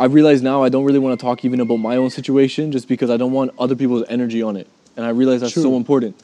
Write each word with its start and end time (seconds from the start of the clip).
I 0.00 0.06
realize 0.06 0.40
now 0.40 0.62
I 0.62 0.70
don't 0.70 0.84
really 0.84 0.98
want 0.98 1.20
to 1.20 1.22
talk 1.22 1.44
even 1.44 1.60
about 1.60 1.76
my 1.76 1.96
own 1.96 2.08
situation 2.08 2.72
just 2.72 2.88
because 2.88 3.10
I 3.10 3.18
don't 3.18 3.32
want 3.32 3.52
other 3.58 3.76
people's 3.76 4.04
energy 4.08 4.42
on 4.42 4.56
it. 4.56 4.66
And 4.96 5.04
I 5.04 5.10
realize 5.10 5.42
that's 5.42 5.54
so 5.54 5.76
important. 5.76 6.18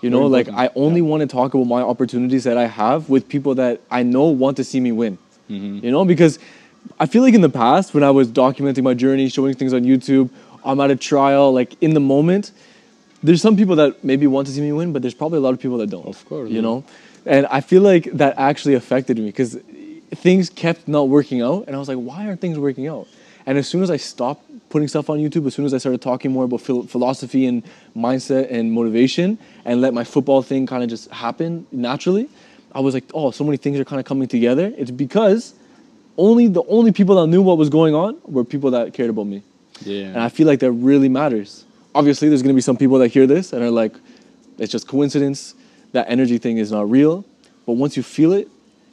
You 0.00 0.08
know, 0.08 0.26
like 0.26 0.48
I 0.48 0.70
only 0.74 1.02
want 1.02 1.20
to 1.20 1.26
talk 1.26 1.52
about 1.52 1.66
my 1.66 1.82
opportunities 1.82 2.44
that 2.44 2.56
I 2.56 2.66
have 2.66 3.10
with 3.10 3.28
people 3.28 3.54
that 3.56 3.82
I 3.90 4.02
know 4.02 4.24
want 4.24 4.56
to 4.56 4.64
see 4.64 4.80
me 4.80 4.92
win. 4.92 5.18
Mm-hmm. 5.50 5.84
You 5.84 5.90
know, 5.90 6.04
because 6.06 6.38
I 6.98 7.04
feel 7.04 7.22
like 7.22 7.34
in 7.34 7.42
the 7.42 7.50
past 7.50 7.92
when 7.92 8.02
I 8.02 8.10
was 8.10 8.28
documenting 8.28 8.82
my 8.82 8.94
journey, 8.94 9.28
showing 9.28 9.54
things 9.54 9.74
on 9.74 9.82
YouTube, 9.82 10.30
I'm 10.64 10.80
at 10.80 10.90
a 10.90 10.96
trial, 10.96 11.52
like 11.52 11.76
in 11.82 11.92
the 11.92 12.00
moment, 12.00 12.52
there's 13.22 13.42
some 13.42 13.56
people 13.56 13.76
that 13.76 14.02
maybe 14.02 14.26
want 14.26 14.46
to 14.46 14.54
see 14.54 14.62
me 14.62 14.72
win, 14.72 14.92
but 14.94 15.02
there's 15.02 15.14
probably 15.14 15.38
a 15.38 15.42
lot 15.42 15.52
of 15.52 15.60
people 15.60 15.76
that 15.78 15.90
don't. 15.90 16.06
Of 16.06 16.24
course, 16.24 16.48
You 16.48 16.56
yeah. 16.56 16.62
know? 16.62 16.84
And 17.26 17.46
I 17.46 17.60
feel 17.60 17.82
like 17.82 18.04
that 18.12 18.38
actually 18.38 18.74
affected 18.74 19.18
me 19.18 19.26
because 19.26 19.58
things 20.10 20.50
kept 20.50 20.88
not 20.88 21.08
working 21.08 21.42
out. 21.42 21.64
And 21.66 21.76
I 21.76 21.78
was 21.78 21.88
like, 21.88 21.98
why 21.98 22.26
aren't 22.26 22.40
things 22.40 22.58
working 22.58 22.86
out? 22.86 23.08
And 23.46 23.56
as 23.56 23.66
soon 23.66 23.82
as 23.82 23.90
I 23.90 23.96
stopped 23.96 24.44
putting 24.68 24.88
stuff 24.88 25.08
on 25.08 25.18
YouTube, 25.18 25.46
as 25.46 25.54
soon 25.54 25.64
as 25.64 25.72
I 25.72 25.78
started 25.78 26.02
talking 26.02 26.30
more 26.30 26.44
about 26.44 26.60
phil- 26.60 26.86
philosophy 26.86 27.46
and 27.46 27.62
mindset 27.96 28.52
and 28.52 28.72
motivation 28.72 29.38
and 29.64 29.80
let 29.80 29.94
my 29.94 30.04
football 30.04 30.42
thing 30.42 30.66
kind 30.66 30.82
of 30.82 30.90
just 30.90 31.10
happen 31.10 31.66
naturally, 31.72 32.28
I 32.72 32.80
was 32.80 32.94
like, 32.94 33.04
oh, 33.14 33.30
so 33.30 33.44
many 33.44 33.56
things 33.56 33.80
are 33.80 33.84
kind 33.84 34.00
of 34.00 34.06
coming 34.06 34.28
together. 34.28 34.72
It's 34.76 34.90
because 34.90 35.54
only 36.16 36.48
the 36.48 36.62
only 36.68 36.92
people 36.92 37.14
that 37.16 37.26
knew 37.28 37.40
what 37.40 37.56
was 37.56 37.70
going 37.70 37.94
on 37.94 38.18
were 38.24 38.44
people 38.44 38.70
that 38.72 38.92
cared 38.92 39.10
about 39.10 39.26
me. 39.26 39.42
Yeah. 39.80 40.06
And 40.06 40.18
I 40.18 40.28
feel 40.28 40.46
like 40.46 40.60
that 40.60 40.72
really 40.72 41.08
matters. 41.08 41.64
Obviously, 41.94 42.28
there's 42.28 42.42
going 42.42 42.52
to 42.52 42.56
be 42.56 42.60
some 42.60 42.76
people 42.76 42.98
that 42.98 43.08
hear 43.08 43.26
this 43.26 43.52
and 43.52 43.62
are 43.62 43.70
like, 43.70 43.94
it's 44.58 44.70
just 44.70 44.86
coincidence. 44.86 45.54
That 45.92 46.10
energy 46.10 46.36
thing 46.36 46.58
is 46.58 46.70
not 46.70 46.90
real. 46.90 47.24
But 47.64 47.72
once 47.74 47.96
you 47.96 48.02
feel 48.02 48.32
it 48.32 48.48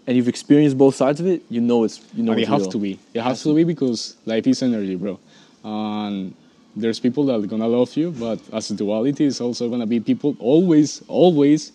and 0.08 0.16
you've 0.16 0.27
experienced 0.27 0.77
both 0.77 0.95
sides 0.95 1.20
of 1.20 1.27
it, 1.27 1.44
you 1.50 1.62
know 1.62 1.84
it's 1.84 2.02
you 2.13 2.23
know 2.23 2.34
and 2.34 2.41
it 2.41 2.48
has 2.48 2.62
real. 2.62 2.72
to 2.72 2.77
be. 2.77 3.00
It 3.13 3.22
has 3.22 3.44
to 3.44 3.55
be 3.55 3.63
because 3.63 4.16
life 4.26 4.48
is 4.48 4.62
energy, 4.62 4.96
bro. 4.96 5.20
And 5.63 6.36
there's 6.76 7.00
people 7.00 7.26
that 7.27 7.36
are 7.36 7.48
gonna 7.48 7.68
love 7.68 7.96
you, 7.96 8.12
but 8.12 8.40
as 8.54 8.70
a 8.71 8.76
duality, 8.76 9.26
it's 9.26 9.41
also 9.41 9.70
gonna 9.70 9.88
be 9.88 9.99
people 9.99 10.35
always, 10.40 11.02
always 11.07 11.71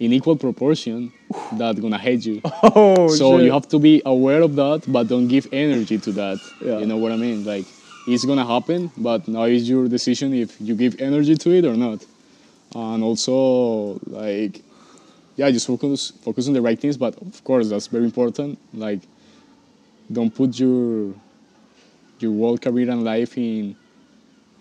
in 0.00 0.12
equal 0.12 0.36
proportion 0.36 1.12
that 1.52 1.80
gonna 1.80 1.98
hate 1.98 2.24
you. 2.26 2.40
Oh, 2.62 3.08
so 3.08 3.36
shit. 3.36 3.46
you 3.46 3.52
have 3.52 3.68
to 3.68 3.78
be 3.78 4.02
aware 4.04 4.42
of 4.42 4.56
that, 4.56 4.84
but 4.88 5.08
don't 5.08 5.28
give 5.28 5.46
energy 5.52 5.98
to 5.98 6.12
that. 6.12 6.38
Yeah. 6.60 6.78
You 6.78 6.86
know 6.86 6.96
what 6.96 7.12
I 7.12 7.16
mean? 7.16 7.44
Like 7.44 7.66
it's 8.06 8.24
gonna 8.24 8.46
happen, 8.46 8.90
but 8.96 9.28
now 9.28 9.44
it's 9.44 9.68
your 9.68 9.88
decision 9.88 10.34
if 10.34 10.60
you 10.60 10.74
give 10.74 11.00
energy 11.00 11.36
to 11.36 11.50
it 11.50 11.64
or 11.64 11.76
not. 11.76 12.04
And 12.74 13.02
also 13.04 14.00
like 14.06 14.62
yeah, 15.36 15.50
just 15.50 15.66
focus 15.66 16.12
focus 16.22 16.48
on 16.48 16.54
the 16.54 16.62
right 16.62 16.78
things, 16.78 16.96
but 16.96 17.16
of 17.20 17.44
course 17.44 17.68
that's 17.68 17.86
very 17.86 18.04
important. 18.04 18.58
Like 18.74 19.00
don't 20.10 20.34
put 20.34 20.58
your 20.58 21.14
your 22.18 22.32
whole 22.32 22.58
career 22.58 22.90
and 22.90 23.04
life 23.04 23.36
in 23.36 23.76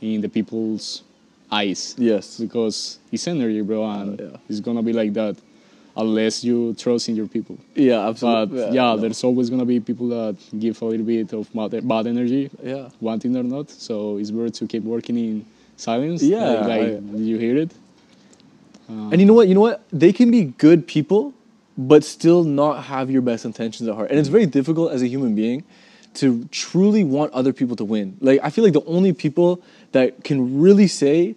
in 0.02 0.22
the 0.22 0.30
people's 0.30 1.04
eyes 1.52 1.96
yes. 1.98 2.40
because 2.40 3.00
it's 3.12 3.28
energy, 3.28 3.62
bro, 3.62 3.84
oh, 3.84 3.90
and 3.90 4.20
yeah. 4.20 4.38
it's 4.50 4.60
gonna 4.60 4.84
be 4.84 4.94
like 4.94 5.14
that 5.14 5.38
unless 5.98 6.44
you 6.44 6.74
trust 6.74 7.08
in 7.08 7.16
your 7.16 7.28
people. 7.28 7.58
Yeah, 7.74 8.08
absolutely. 8.08 8.36
But 8.36 8.42
absolutely. 8.42 8.76
yeah, 8.76 8.96
no. 8.96 8.98
there's 8.98 9.24
always 9.24 9.50
gonna 9.50 9.66
be 9.66 9.80
people 9.80 10.10
that 10.10 10.36
give 10.60 10.82
a 10.82 10.86
little 10.86 11.06
bit 11.06 11.32
of 11.34 11.52
bad, 11.54 11.88
bad 11.88 12.08
energy, 12.08 12.50
yeah. 12.62 12.90
wanting 13.00 13.36
or 13.38 13.44
not. 13.44 13.70
So 13.70 14.18
it's 14.18 14.32
better 14.32 14.50
to 14.50 14.68
keep 14.68 14.84
working 14.84 15.18
in 15.18 15.46
silence. 15.78 16.22
Yeah, 16.22 16.46
like, 16.46 16.68
like 16.68 16.82
I- 16.82 17.18
you 17.18 17.38
hear 17.38 17.58
it. 17.58 17.72
Mm. 18.90 19.12
And 19.12 19.22
you 19.22 19.28
know 19.28 19.34
what? 19.34 19.48
You 19.48 19.56
know 19.56 19.62
what? 19.62 19.84
They 19.92 20.12
can 20.12 20.32
be 20.32 20.46
good 20.46 20.88
people, 20.88 21.34
but 21.78 22.04
still 22.04 22.44
not 22.44 22.86
have 22.86 23.10
your 23.10 23.22
best 23.22 23.46
intentions 23.46 23.88
at 23.90 23.96
heart. 23.96 24.10
And 24.10 24.20
it's 24.20 24.30
mm. 24.30 24.34
very 24.34 24.46
difficult 24.46 24.92
as 24.92 25.02
a 25.02 25.08
human 25.08 25.36
being 25.36 25.64
to 26.16 26.46
truly 26.46 27.04
want 27.04 27.32
other 27.34 27.54
people 27.54 27.76
to 27.76 27.86
win. 27.86 28.18
Like 28.22 28.40
I 28.44 28.50
feel 28.50 28.64
like 28.64 28.74
the 28.74 28.86
only 28.86 29.14
people 29.14 29.62
that 29.92 30.24
can 30.24 30.60
really 30.60 30.88
say, 30.88 31.36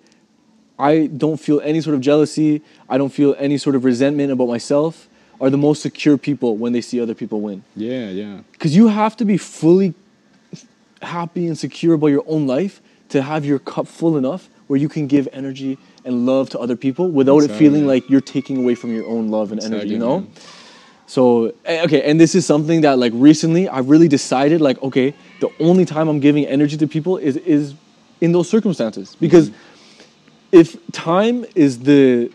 I 0.78 1.06
don't 1.06 1.38
feel 1.38 1.60
any 1.60 1.80
sort 1.80 1.94
of 1.94 2.00
jealousy, 2.00 2.62
I 2.88 2.98
don't 2.98 3.12
feel 3.12 3.34
any 3.38 3.58
sort 3.58 3.74
of 3.74 3.84
resentment 3.84 4.30
about 4.30 4.48
myself, 4.48 5.08
are 5.40 5.50
the 5.50 5.58
most 5.58 5.82
secure 5.82 6.16
people 6.16 6.56
when 6.56 6.72
they 6.72 6.80
see 6.80 7.00
other 7.00 7.14
people 7.14 7.40
win. 7.40 7.64
Yeah, 7.76 8.08
yeah. 8.10 8.40
Because 8.52 8.74
you 8.74 8.88
have 8.88 9.16
to 9.16 9.24
be 9.24 9.36
fully 9.36 9.94
happy 11.02 11.46
and 11.46 11.56
secure 11.56 11.94
about 11.94 12.08
your 12.08 12.24
own 12.26 12.46
life 12.46 12.80
to 13.10 13.22
have 13.22 13.44
your 13.44 13.58
cup 13.58 13.86
full 13.86 14.16
enough 14.16 14.48
where 14.66 14.78
you 14.78 14.88
can 14.88 15.06
give 15.06 15.28
energy 15.32 15.78
and 16.04 16.26
love 16.26 16.50
to 16.50 16.58
other 16.58 16.76
people 16.76 17.10
without 17.10 17.42
it 17.42 17.50
feeling 17.50 17.86
like 17.86 18.08
you're 18.08 18.20
taking 18.20 18.58
away 18.58 18.74
from 18.74 18.94
your 18.94 19.06
own 19.06 19.28
love 19.28 19.52
and 19.52 19.62
energy, 19.62 19.88
you 19.88 19.98
know? 19.98 20.20
man. 20.20 20.32
So, 21.06 21.54
eh, 21.64 21.82
okay, 21.84 22.02
and 22.02 22.20
this 22.20 22.34
is 22.34 22.44
something 22.44 22.82
that 22.82 22.98
like 22.98 23.12
recently 23.14 23.66
I 23.66 23.78
really 23.78 24.08
decided 24.08 24.60
like, 24.60 24.80
okay, 24.82 25.14
the 25.40 25.50
only 25.58 25.86
time 25.86 26.06
I'm 26.08 26.20
giving 26.20 26.44
energy 26.44 26.76
to 26.76 26.86
people 26.86 27.16
is 27.16 27.36
is 27.38 27.74
in 28.20 28.32
those 28.32 28.48
circumstances. 28.48 29.16
Because 29.18 29.50
if 30.52 30.76
time 30.92 31.46
is 31.54 31.80
the 31.80 32.30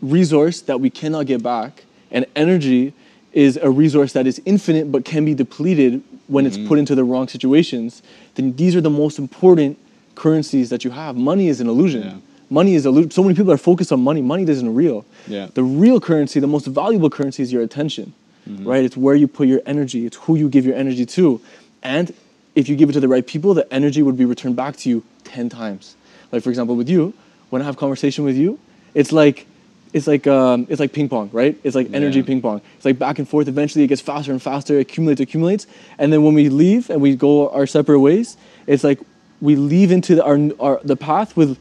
resource 0.00 0.62
that 0.62 0.80
we 0.80 0.90
cannot 0.90 1.26
get 1.26 1.42
back 1.42 1.84
and 2.10 2.26
energy 2.34 2.94
is 3.32 3.56
a 3.58 3.70
resource 3.70 4.12
that 4.12 4.26
is 4.26 4.40
infinite 4.44 4.90
but 4.92 5.04
can 5.04 5.24
be 5.24 5.34
depleted 5.34 6.02
when 6.28 6.46
it's 6.46 6.56
put 6.56 6.78
into 6.78 6.94
the 6.94 7.04
wrong 7.04 7.28
situations, 7.28 8.02
then 8.36 8.54
these 8.56 8.74
are 8.74 8.80
the 8.80 8.90
most 8.90 9.18
important 9.18 9.78
currencies 10.14 10.70
that 10.70 10.84
you 10.84 10.90
have. 10.90 11.16
Money 11.16 11.48
is 11.48 11.60
an 11.60 11.68
illusion. 11.68 12.02
Yeah. 12.02 12.33
Money 12.54 12.74
is 12.74 12.86
illusion. 12.86 13.10
So 13.10 13.22
many 13.24 13.34
people 13.34 13.50
are 13.52 13.56
focused 13.70 13.90
on 13.90 14.00
money. 14.00 14.22
Money 14.22 14.44
isn't 14.48 14.72
real. 14.74 15.04
Yeah. 15.26 15.48
The 15.52 15.64
real 15.64 15.98
currency, 16.00 16.38
the 16.38 16.46
most 16.56 16.66
valuable 16.66 17.10
currency 17.10 17.42
is 17.42 17.52
your 17.52 17.62
attention, 17.62 18.14
right? 18.46 18.84
It's 18.84 18.96
where 18.96 19.16
you 19.16 19.26
put 19.26 19.48
your 19.48 19.60
energy. 19.66 20.06
It's 20.06 20.16
who 20.18 20.36
you 20.36 20.48
give 20.48 20.64
your 20.64 20.76
energy 20.76 21.04
to. 21.18 21.40
And 21.82 22.14
if 22.54 22.68
you 22.68 22.76
give 22.76 22.88
it 22.90 22.92
to 22.92 23.00
the 23.00 23.08
right 23.08 23.26
people, 23.26 23.54
the 23.54 23.66
energy 23.74 24.02
would 24.02 24.16
be 24.16 24.24
returned 24.24 24.54
back 24.54 24.76
to 24.78 24.88
you 24.88 25.02
10 25.24 25.48
times. 25.48 25.96
Like 26.30 26.42
for 26.44 26.50
example, 26.50 26.76
with 26.76 26.88
you, 26.88 27.12
when 27.50 27.60
I 27.60 27.64
have 27.64 27.76
conversation 27.76 28.24
with 28.24 28.36
you, 28.36 28.58
it's 28.94 29.10
like 29.10 29.46
it's 29.92 30.06
like 30.06 30.26
um, 30.26 30.66
it's 30.70 30.80
like 30.80 30.92
ping 30.92 31.08
pong, 31.08 31.30
right? 31.32 31.56
It's 31.64 31.74
like 31.74 31.88
energy 31.92 32.20
Yeah. 32.20 32.26
ping 32.26 32.40
pong. 32.40 32.60
It's 32.76 32.84
like 32.84 32.98
back 32.98 33.18
and 33.20 33.28
forth. 33.28 33.46
Eventually, 33.48 33.84
it 33.84 33.88
gets 33.88 34.00
faster 34.00 34.30
and 34.32 34.40
faster. 34.42 34.78
Accumulates, 34.78 35.20
accumulates, 35.20 35.66
and 35.98 36.12
then 36.12 36.22
when 36.24 36.34
we 36.34 36.48
leave 36.48 36.90
and 36.90 37.00
we 37.00 37.14
go 37.16 37.48
our 37.50 37.66
separate 37.66 38.00
ways, 38.00 38.36
it's 38.66 38.84
like 38.84 38.98
we 39.40 39.56
leave 39.56 39.90
into 39.92 40.14
the, 40.16 40.24
our, 40.24 40.38
our 40.60 40.80
the 40.84 40.96
path 40.96 41.36
with 41.36 41.58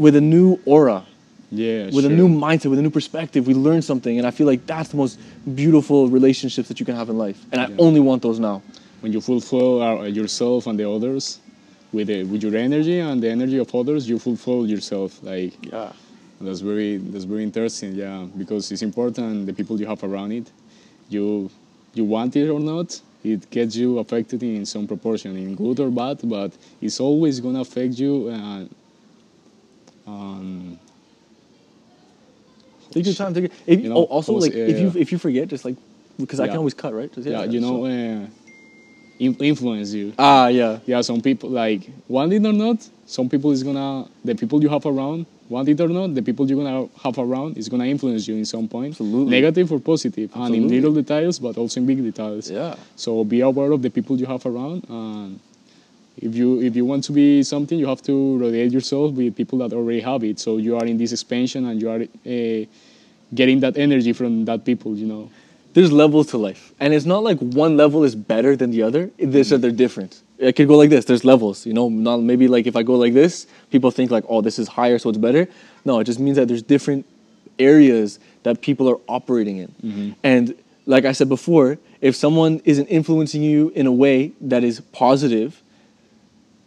with 0.00 0.14
a 0.16 0.20
new 0.34 0.58
aura, 0.64 1.00
Yeah, 1.52 1.90
with 1.96 2.06
a 2.06 2.08
new 2.20 2.28
mindset, 2.44 2.70
with 2.72 2.78
a 2.78 2.82
new 2.88 2.94
perspective. 3.00 3.40
We 3.46 3.54
learn 3.68 3.82
something, 3.82 4.14
and 4.18 4.24
I 4.26 4.32
feel 4.38 4.46
like 4.52 4.62
that's 4.72 4.88
the 4.92 4.96
most 5.04 5.14
beautiful 5.62 6.00
relationships 6.18 6.68
that 6.68 6.78
you 6.80 6.86
can 6.86 6.96
have 7.00 7.08
in 7.12 7.18
life. 7.26 7.38
And 7.52 7.60
I 7.60 7.66
Yeah. 7.68 7.86
only 7.86 8.00
want 8.08 8.22
those 8.22 8.38
now. 8.50 8.56
when 9.02 9.12
you 9.16 9.20
fulfill 9.32 9.72
uh, 9.82 10.04
yourself 10.18 10.66
and 10.68 10.76
the 10.78 10.86
others 10.96 11.24
with 11.96 12.06
the, 12.08 12.18
with 12.30 12.42
your 12.44 12.54
energy 12.68 12.98
and 13.08 13.16
the 13.24 13.30
energy 13.36 13.58
of 13.64 13.68
others, 13.80 14.00
you 14.10 14.18
fulfill 14.18 14.60
yourself. 14.74 15.10
Like 15.32 15.54
Yeah. 15.72 15.92
that's 16.46 16.60
very 16.70 16.90
that's 17.12 17.24
very 17.32 17.42
interesting. 17.50 17.90
Yeah, 18.04 18.26
because 18.42 18.62
it's 18.72 18.82
important 18.90 19.46
the 19.50 19.54
people 19.60 19.74
you 19.82 19.86
have 19.92 20.02
around 20.10 20.30
it. 20.40 20.46
You 21.14 21.24
you 21.98 22.04
want 22.16 22.32
it 22.42 22.48
or 22.56 22.60
not, 22.72 22.88
it 23.32 23.40
gets 23.56 23.72
you 23.82 23.98
affected 24.04 24.40
in 24.42 24.64
some 24.74 24.86
proportion, 24.92 25.30
in 25.44 25.54
good 25.62 25.78
or 25.84 25.90
bad. 26.02 26.16
But 26.36 26.50
it's 26.86 26.98
always 27.08 27.34
gonna 27.44 27.62
affect 27.68 27.94
you. 28.04 28.12
Uh, 28.34 28.64
um, 30.10 30.78
Take 32.90 33.06
your 33.06 33.14
time. 33.14 33.34
Take 33.34 33.44
your, 33.44 33.52
if, 33.66 33.80
You 33.80 33.88
know, 33.90 33.96
oh, 33.96 34.04
also, 34.04 34.32
almost, 34.32 34.48
like 34.48 34.56
if 34.56 34.78
you 34.78 34.90
yeah. 34.90 35.00
if 35.02 35.12
you 35.12 35.18
forget, 35.18 35.48
just 35.48 35.64
like 35.64 35.76
because 36.18 36.40
I 36.40 36.48
can 36.48 36.58
always 36.58 36.74
cut, 36.74 36.92
right? 36.92 37.12
Just, 37.12 37.26
yeah, 37.26 37.44
you 37.44 37.60
know, 37.60 37.84
so- 37.86 37.86
uh, 37.86 38.26
influence 39.20 39.92
you. 39.92 40.12
ah, 40.18 40.48
yeah. 40.48 40.78
yeah, 40.86 41.00
some 41.02 41.20
people 41.20 41.50
like 41.50 41.88
want 42.08 42.32
it 42.32 42.44
or 42.44 42.52
not. 42.52 42.78
Some 43.06 43.28
people 43.28 43.50
is 43.52 43.62
gonna 43.62 44.08
the 44.24 44.34
people 44.34 44.62
you 44.62 44.68
have 44.68 44.86
around 44.86 45.26
want 45.50 45.68
it 45.68 45.80
or 45.80 45.88
not. 45.88 46.14
The 46.14 46.22
people 46.22 46.48
you're 46.48 46.62
gonna 46.62 46.88
have 47.02 47.18
around 47.18 47.58
is 47.58 47.68
gonna 47.68 47.84
influence 47.84 48.26
you 48.28 48.36
in 48.36 48.44
some 48.44 48.68
point, 48.68 48.92
Absolutely. 48.92 49.30
negative 49.30 49.70
or 49.72 49.80
positive, 49.80 50.30
and 50.34 50.54
in 50.54 50.68
little 50.68 50.94
details, 50.94 51.38
but 51.38 51.58
also 51.58 51.80
in 51.80 51.86
big 51.86 52.02
details. 52.02 52.50
Yeah. 52.50 52.76
So 52.96 53.24
be 53.24 53.40
aware 53.40 53.72
of 53.72 53.82
the 53.82 53.90
people 53.90 54.18
you 54.18 54.26
have 54.26 54.46
around, 54.46 54.84
and 54.88 55.40
if 56.16 56.34
you 56.34 56.60
if 56.60 56.76
you 56.76 56.84
want 56.84 57.04
to 57.04 57.12
be 57.12 57.42
something, 57.42 57.78
you 57.78 57.86
have 57.86 58.02
to 58.02 58.38
rotate 58.38 58.72
yourself 58.72 59.12
with 59.12 59.36
people 59.36 59.58
that 59.58 59.72
already 59.72 60.00
have 60.00 60.24
it. 60.24 60.38
So 60.38 60.56
you 60.58 60.76
are 60.76 60.84
in 60.84 60.96
this 60.98 61.12
expansion, 61.12 61.66
and 61.66 61.80
you 61.80 61.90
are 61.90 62.02
uh, 62.02 62.66
getting 63.34 63.60
that 63.60 63.76
energy 63.76 64.12
from 64.12 64.44
that 64.46 64.64
people. 64.64 64.96
You 64.96 65.06
know. 65.06 65.30
there's 65.72 65.92
levels 65.92 66.28
to 66.28 66.38
life, 66.38 66.72
and 66.80 66.92
it's 66.92 67.06
not 67.06 67.22
like 67.22 67.38
one 67.38 67.76
level 67.76 68.04
is 68.04 68.14
better 68.14 68.56
than 68.56 68.70
the 68.70 68.82
other. 68.82 69.10
Just 69.18 69.50
that 69.50 69.58
they're 69.58 69.70
different. 69.70 70.22
It 70.38 70.56
could 70.56 70.68
go 70.68 70.76
like 70.76 70.90
this. 70.90 71.04
There's 71.04 71.24
levels, 71.24 71.66
you 71.66 71.72
know. 71.72 71.88
Not 71.88 72.18
maybe 72.18 72.48
like 72.48 72.66
if 72.66 72.76
I 72.76 72.82
go 72.82 72.94
like 72.94 73.14
this, 73.14 73.46
people 73.70 73.90
think 73.90 74.10
like, 74.10 74.24
oh, 74.28 74.40
this 74.40 74.58
is 74.58 74.68
higher, 74.68 74.98
so 74.98 75.10
it's 75.10 75.18
better. 75.18 75.48
No, 75.84 76.00
it 76.00 76.04
just 76.04 76.18
means 76.20 76.36
that 76.36 76.48
there's 76.48 76.62
different 76.62 77.06
areas 77.58 78.18
that 78.42 78.62
people 78.62 78.88
are 78.88 78.98
operating 79.06 79.58
in, 79.58 80.16
and 80.22 80.54
like 80.86 81.04
I 81.04 81.12
said 81.12 81.28
before, 81.28 81.78
if 82.00 82.16
someone 82.16 82.60
isn't 82.64 82.86
influencing 82.86 83.42
you 83.42 83.68
in 83.76 83.86
a 83.86 83.92
way 83.92 84.32
that 84.40 84.64
is 84.64 84.80
positive, 84.92 85.59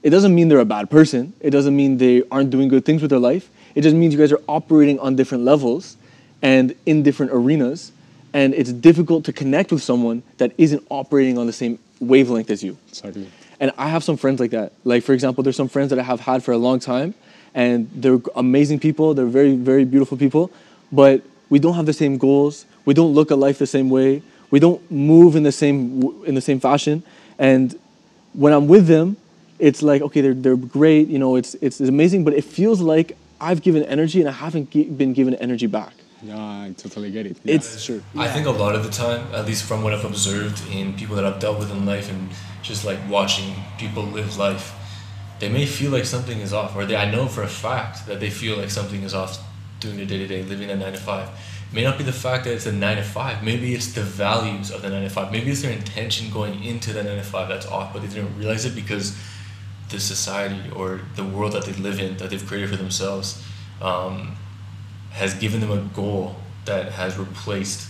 it 0.04 0.10
doesn't 0.10 0.36
mean 0.36 0.50
they're 0.50 0.60
a 0.60 0.66
bad 0.66 0.90
person. 0.90 1.34
It 1.40 1.50
doesn't 1.52 1.76
mean 1.76 1.98
they 1.98 2.24
aren't 2.30 2.50
doing 2.50 2.68
good 2.68 2.86
things 2.86 3.02
with 3.02 3.10
their 3.10 3.20
life. 3.20 3.50
It 3.74 3.82
just 3.82 3.96
means 3.96 4.14
you 4.14 4.20
guys 4.20 4.32
are 4.32 4.42
operating 4.48 5.00
on 5.00 5.16
different 5.16 5.46
levels 5.46 5.98
and 6.42 6.76
in 6.86 7.02
different 7.04 7.32
arenas. 7.32 7.92
And 8.34 8.54
it's 8.54 8.72
difficult 8.72 9.26
to 9.26 9.34
connect 9.34 9.72
with 9.72 9.82
someone 9.82 10.22
that 10.38 10.52
isn't 10.58 10.86
operating 10.90 11.38
on 11.38 11.48
the 11.48 11.54
same 11.54 11.80
wavelength 12.00 12.50
as 12.52 12.64
you. 12.64 12.78
Exactly. 12.90 13.30
And 13.60 13.72
I 13.78 13.88
have 13.88 14.04
some 14.04 14.18
friends 14.18 14.40
like 14.40 14.52
that. 14.52 14.74
Like 14.84 15.04
for 15.04 15.14
example, 15.14 15.44
there's 15.44 15.56
some 15.56 15.70
friends 15.70 15.90
that 15.92 16.00
I 16.00 16.04
have 16.04 16.20
had 16.20 16.44
for 16.44 16.52
a 16.52 16.58
long 16.58 16.80
time, 16.80 17.14
and 17.54 17.90
they're 17.94 18.20
amazing 18.36 18.80
people. 18.80 19.14
They're 19.14 19.26
very 19.26 19.56
very 19.56 19.86
beautiful 19.86 20.18
people, 20.18 20.52
but 20.92 21.22
we 21.50 21.60
don't 21.60 21.76
have 21.76 21.86
the 21.86 21.94
same 21.94 22.18
goals. 22.18 22.66
We 22.84 22.94
don't 22.94 23.14
look 23.14 23.32
at 23.32 23.38
life 23.38 23.60
the 23.60 23.68
same 23.68 23.90
way. 23.90 24.22
We 24.52 24.60
don't 24.60 24.82
move 24.92 25.36
in 25.36 25.44
the 25.44 25.52
same 25.52 26.04
in 26.26 26.36
the 26.36 26.42
same 26.42 26.60
fashion. 26.60 27.04
And 27.40 27.80
when 28.34 28.52
I'm 28.52 28.68
with 28.68 28.88
them, 28.88 29.16
it's 29.60 29.82
like 29.82 30.02
okay, 30.02 30.22
they're 30.22 30.34
they're 30.34 30.56
great. 30.58 31.08
You 31.08 31.20
know, 31.20 31.36
it's 31.36 31.56
it's, 31.56 31.80
it's 31.82 31.90
amazing, 31.90 32.24
but 32.24 32.34
it 32.34 32.44
feels 32.44 32.80
like 32.82 33.16
I've 33.42 33.62
given 33.62 33.84
energy 33.84 34.20
and 34.20 34.30
I 34.30 34.34
haven't 34.34 34.70
gi- 34.72 34.90
been 34.90 35.14
given 35.14 35.36
energy 35.36 35.68
back. 35.68 35.94
Yeah, 36.22 36.38
I 36.38 36.74
totally 36.78 37.12
get 37.12 37.26
it. 37.26 37.38
Yeah, 37.44 37.56
It's- 37.56 37.82
sure. 37.82 38.00
I 38.16 38.30
think 38.30 38.48
a 38.48 38.52
lot 38.52 38.76
of 38.76 38.84
the 38.86 38.90
time, 38.90 39.28
at 39.34 39.46
least 39.46 39.66
from 39.66 39.84
what 39.84 39.94
I've 39.94 40.06
observed 40.06 40.62
in 40.72 40.94
people 40.94 41.18
that 41.18 41.26
I've 41.26 41.40
dealt 41.40 41.60
with 41.60 41.70
in 41.70 41.86
life 41.86 42.10
and 42.10 42.30
just 42.62 42.86
like 42.86 42.98
watching 43.10 43.54
people 43.78 44.04
live 44.04 44.38
life, 44.38 44.72
they 45.40 45.50
may 45.50 45.66
feel 45.66 45.92
like 45.92 46.06
something 46.06 46.40
is 46.40 46.54
off, 46.54 46.76
or 46.78 46.86
they 46.86 46.96
I 46.96 47.12
know 47.12 47.28
for 47.28 47.44
a 47.44 47.48
fact 47.50 48.08
that 48.08 48.22
they 48.22 48.30
feel 48.30 48.56
like 48.58 48.70
something 48.72 49.04
is 49.04 49.14
off 49.14 49.38
doing 49.82 49.98
their 49.98 50.06
day 50.06 50.18
to 50.20 50.28
day, 50.28 50.44
living 50.44 50.70
a 50.72 50.76
nine 50.78 50.94
to 50.94 51.00
five. 51.00 51.28
It 51.28 51.76
may 51.76 51.84
not 51.84 51.98
be 51.98 52.06
the 52.06 52.14
fact 52.14 52.46
that 52.46 52.54
it's 52.54 52.68
a 52.68 52.72
nine 52.72 52.96
to 52.98 53.04
five. 53.04 53.44
Maybe 53.44 53.74
it's 53.76 53.92
the 53.92 54.04
values 54.04 54.72
of 54.72 54.82
the 54.82 54.90
nine 54.90 55.04
to 55.04 55.10
five. 55.10 55.30
Maybe 55.30 55.52
it's 55.52 55.62
their 55.62 55.74
intention 55.74 56.32
going 56.32 56.64
into 56.64 56.94
the 56.94 57.04
nine 57.04 57.18
to 57.18 57.24
five 57.24 57.50
that's 57.50 57.66
off, 57.66 57.92
but 57.92 58.02
they 58.02 58.08
didn't 58.08 58.38
realize 58.38 58.64
it 58.64 58.76
because 58.76 59.14
the 59.90 60.00
society 60.00 60.70
or 60.76 61.02
the 61.16 61.24
world 61.24 61.54
that 61.54 61.66
they 61.66 61.74
live 61.74 62.00
in, 62.00 62.18
that 62.18 62.30
they've 62.30 62.46
created 62.46 62.70
for 62.70 62.78
themselves, 62.78 63.44
um, 63.82 64.36
has 65.12 65.34
given 65.36 65.60
them 65.62 65.72
a 65.72 65.82
goal 65.96 66.36
that 66.66 66.92
has 66.94 67.18
replaced 67.18 67.90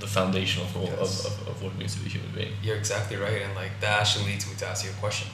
the 0.00 0.06
foundational 0.06 0.66
goal 0.72 0.84
Yes. 0.98 1.24
of, 1.26 1.32
of, 1.42 1.48
of 1.48 1.62
what 1.62 1.72
it 1.72 1.78
means 1.78 1.94
to 1.94 2.00
be 2.00 2.06
a 2.06 2.10
human 2.10 2.30
being. 2.34 2.52
You're 2.62 2.76
exactly 2.76 3.16
right, 3.16 3.42
and 3.42 3.54
like 3.54 3.72
that 3.80 4.00
actually 4.00 4.26
leads 4.26 4.46
me 4.48 4.54
to 4.58 4.66
ask 4.66 4.84
you 4.84 4.90
a 4.90 4.94
question. 4.94 5.28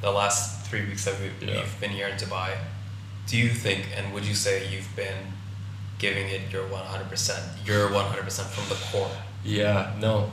The 0.00 0.10
last 0.10 0.66
three 0.66 0.84
weeks 0.86 1.04
that 1.04 1.14
we, 1.20 1.46
Yeah. 1.46 1.60
we've 1.60 1.80
been 1.80 1.90
here 1.90 2.08
in 2.08 2.16
Dubai, 2.16 2.56
do 3.26 3.36
you 3.36 3.50
think, 3.50 3.86
and 3.96 4.12
would 4.12 4.24
you 4.24 4.34
say 4.34 4.68
you've 4.72 4.94
been 4.96 5.32
giving 5.98 6.28
it 6.28 6.50
your 6.50 6.66
one 6.66 6.84
hundred 6.84 7.08
percent, 7.08 7.42
your 7.64 7.92
one 7.92 8.06
hundred 8.06 8.24
percent 8.24 8.48
from 8.48 8.68
the 8.68 8.74
core? 8.90 9.10
Yeah, 9.44 9.92
no, 10.00 10.32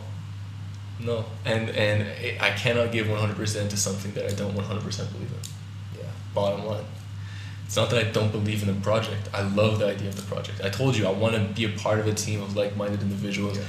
no, 1.00 1.26
and 1.46 1.70
and 1.70 2.02
it, 2.02 2.42
I 2.42 2.52
cannot 2.52 2.92
give 2.92 3.10
one 3.10 3.20
hundred 3.20 3.38
percent 3.38 3.72
to 3.72 3.78
something 3.78 4.12
that 4.14 4.26
I 4.26 4.34
don't 4.36 4.54
one 4.56 4.66
hundred 4.66 4.84
percent 4.84 5.12
believe 5.12 5.32
in. 5.32 6.00
Yeah. 6.00 6.10
Bottom 6.34 6.66
line, 6.66 6.86
it's 7.66 7.76
not 7.76 7.90
that 7.92 8.06
I 8.06 8.10
don't 8.12 8.32
believe 8.32 8.62
in 8.62 8.68
the 8.74 8.82
project. 8.82 9.30
I 9.34 9.42
love 9.42 9.80
the 9.80 9.88
idea 9.88 10.10
of 10.10 10.16
the 10.16 10.24
project. 10.24 10.62
I 10.64 10.70
told 10.70 10.96
you 10.98 11.08
I 11.08 11.12
want 11.12 11.36
to 11.36 11.42
be 11.42 11.66
a 11.66 11.70
part 11.78 12.00
of 12.00 12.08
a 12.08 12.14
team 12.14 12.42
of 12.42 12.56
like-minded 12.56 13.02
individuals, 13.02 13.58
Yeah. 13.58 13.64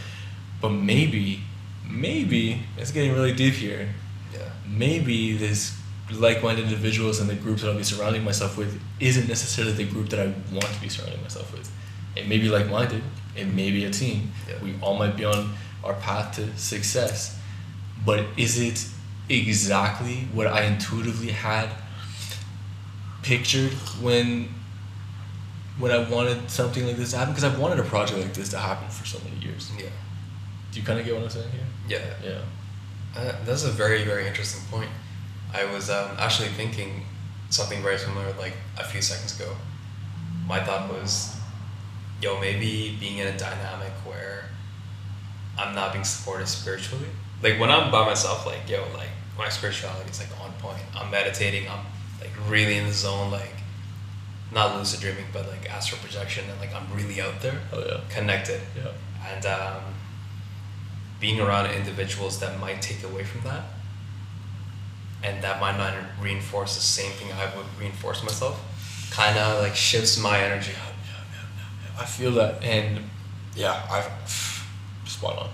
but 0.60 0.70
maybe, 0.70 1.40
maybe 1.88 2.62
it's 2.76 2.90
getting 2.90 3.12
really 3.12 3.34
deep 3.34 3.54
here. 3.54 3.88
Yeah. 4.32 4.48
maybe 4.66 5.36
this 5.36 5.76
like-minded 6.12 6.64
individuals 6.64 7.20
and 7.20 7.28
the 7.28 7.34
groups 7.34 7.62
that 7.62 7.70
I'll 7.70 7.76
be 7.76 7.84
surrounding 7.84 8.24
myself 8.24 8.56
with 8.56 8.80
isn't 9.00 9.28
necessarily 9.28 9.72
the 9.74 9.84
group 9.84 10.08
that 10.10 10.20
I 10.20 10.26
want 10.52 10.66
to 10.66 10.80
be 10.80 10.88
surrounding 10.88 11.20
myself 11.22 11.52
with. 11.52 11.70
It 12.16 12.26
may 12.28 12.38
be 12.38 12.48
like-minded. 12.48 13.02
It 13.36 13.46
may 13.54 13.70
be 13.70 13.84
a 13.84 13.90
team. 13.90 14.32
Yeah. 14.48 14.62
We 14.62 14.74
all 14.80 14.96
might 14.98 15.16
be 15.16 15.24
on 15.24 15.52
our 15.84 15.94
path 15.94 16.36
to 16.36 16.56
success, 16.56 17.38
but 18.04 18.24
is 18.36 18.60
it 18.60 18.86
exactly 19.28 20.28
what 20.32 20.46
I 20.46 20.62
intuitively 20.62 21.30
had 21.30 21.68
pictured 23.22 23.72
when 24.00 24.48
when 25.78 25.92
I 25.92 26.08
wanted 26.10 26.50
something 26.50 26.86
like 26.86 26.96
this 26.96 27.12
to 27.12 27.18
happen? 27.18 27.32
Because 27.32 27.44
I've 27.44 27.58
wanted 27.58 27.78
a 27.78 27.84
project 27.84 28.20
like 28.20 28.34
this 28.34 28.50
to 28.50 28.58
happen 28.58 28.88
for 28.90 29.06
so 29.06 29.18
many 29.24 29.36
years. 29.44 29.70
Yeah. 29.78 29.86
Do 30.72 30.80
you 30.80 30.86
kind 30.86 30.98
of 31.00 31.06
get 31.06 31.14
what 31.14 31.24
I'm 31.24 31.30
saying 31.30 31.50
here? 31.50 31.66
Yeah. 31.88 32.14
Yeah. 32.22 32.40
Uh, 33.16 33.34
that's 33.44 33.64
a 33.64 33.70
very 33.70 34.04
very 34.04 34.26
interesting 34.26 34.62
point. 34.70 34.90
I 35.52 35.64
was 35.72 35.90
um, 35.90 36.10
actually 36.18 36.48
thinking 36.48 37.04
something 37.50 37.82
very 37.82 37.98
similar 37.98 38.32
like 38.38 38.54
a 38.78 38.84
few 38.84 39.02
seconds 39.02 39.38
ago. 39.38 39.56
My 40.46 40.62
thought 40.62 40.88
was, 40.88 41.36
yo, 42.22 42.40
maybe 42.40 42.96
being 42.98 43.18
in 43.18 43.26
a 43.26 43.36
dynamic 43.36 43.92
where 44.04 44.39
I'm 45.60 45.74
not 45.74 45.92
being 45.92 46.04
supported 46.04 46.48
spiritually. 46.48 47.06
Like 47.42 47.60
when 47.60 47.70
I'm 47.70 47.90
by 47.90 48.04
myself, 48.06 48.46
like 48.46 48.68
yo, 48.68 48.80
like 48.96 49.08
my 49.36 49.48
spirituality 49.48 50.10
is 50.10 50.20
like 50.20 50.32
on 50.42 50.52
point. 50.60 50.82
I'm 50.96 51.10
meditating. 51.10 51.68
I'm 51.68 51.84
like 52.20 52.32
really 52.48 52.76
in 52.78 52.86
the 52.86 52.92
zone. 52.92 53.30
Like 53.30 53.54
not 54.52 54.76
lucid 54.76 55.00
dreaming, 55.00 55.26
but 55.32 55.46
like 55.48 55.70
astral 55.70 56.00
projection, 56.00 56.44
and 56.50 56.58
like 56.60 56.74
I'm 56.74 56.86
really 56.96 57.20
out 57.20 57.40
there, 57.40 57.58
Oh 57.72 57.80
yeah. 57.86 58.00
connected 58.08 58.60
Yeah. 58.76 58.90
and 59.32 59.46
um, 59.46 59.82
being 61.20 61.40
around 61.40 61.70
individuals 61.70 62.40
that 62.40 62.58
might 62.58 62.80
take 62.82 63.02
away 63.04 63.24
from 63.24 63.42
that 63.42 63.62
and 65.22 65.44
that 65.44 65.60
might 65.60 65.76
not 65.76 65.92
reinforce 66.20 66.76
the 66.76 66.80
same 66.80 67.12
thing 67.12 67.28
i 67.32 67.44
would 67.54 67.66
reinforce 67.78 68.22
myself 68.22 68.58
kind 69.10 69.36
of 69.38 69.60
like 69.60 69.74
shifts 69.76 70.16
my 70.18 70.38
energy 70.40 70.72
up. 70.72 70.94
I 72.00 72.06
feel 72.06 72.30
that, 72.32 72.62
and 72.64 73.00
yeah, 73.54 73.86
I've 73.90 74.06
spot 75.20 75.36
on. 75.38 75.48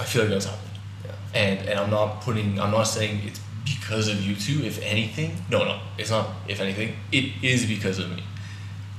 I 0.00 0.04
feel 0.04 0.22
like 0.22 0.30
that's 0.34 0.46
happened, 0.46 0.76
yeah 1.04 1.40
and 1.44 1.68
and 1.68 1.76
I'm 1.80 1.90
not 1.90 2.20
putting, 2.26 2.48
I'm 2.62 2.70
not 2.78 2.84
saying 2.96 3.14
it's 3.28 3.40
because 3.64 4.08
of 4.12 4.16
you 4.26 4.34
two. 4.46 4.58
If 4.70 4.76
anything, 4.82 5.30
no, 5.54 5.58
no, 5.70 5.76
it's 5.98 6.10
not. 6.10 6.26
If 6.48 6.58
anything, 6.60 6.90
it 7.18 7.26
is 7.52 7.60
because 7.74 7.98
of 8.02 8.10
me. 8.16 8.22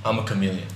I'm 0.05 0.17
a 0.19 0.23
chameleon. 0.23 0.67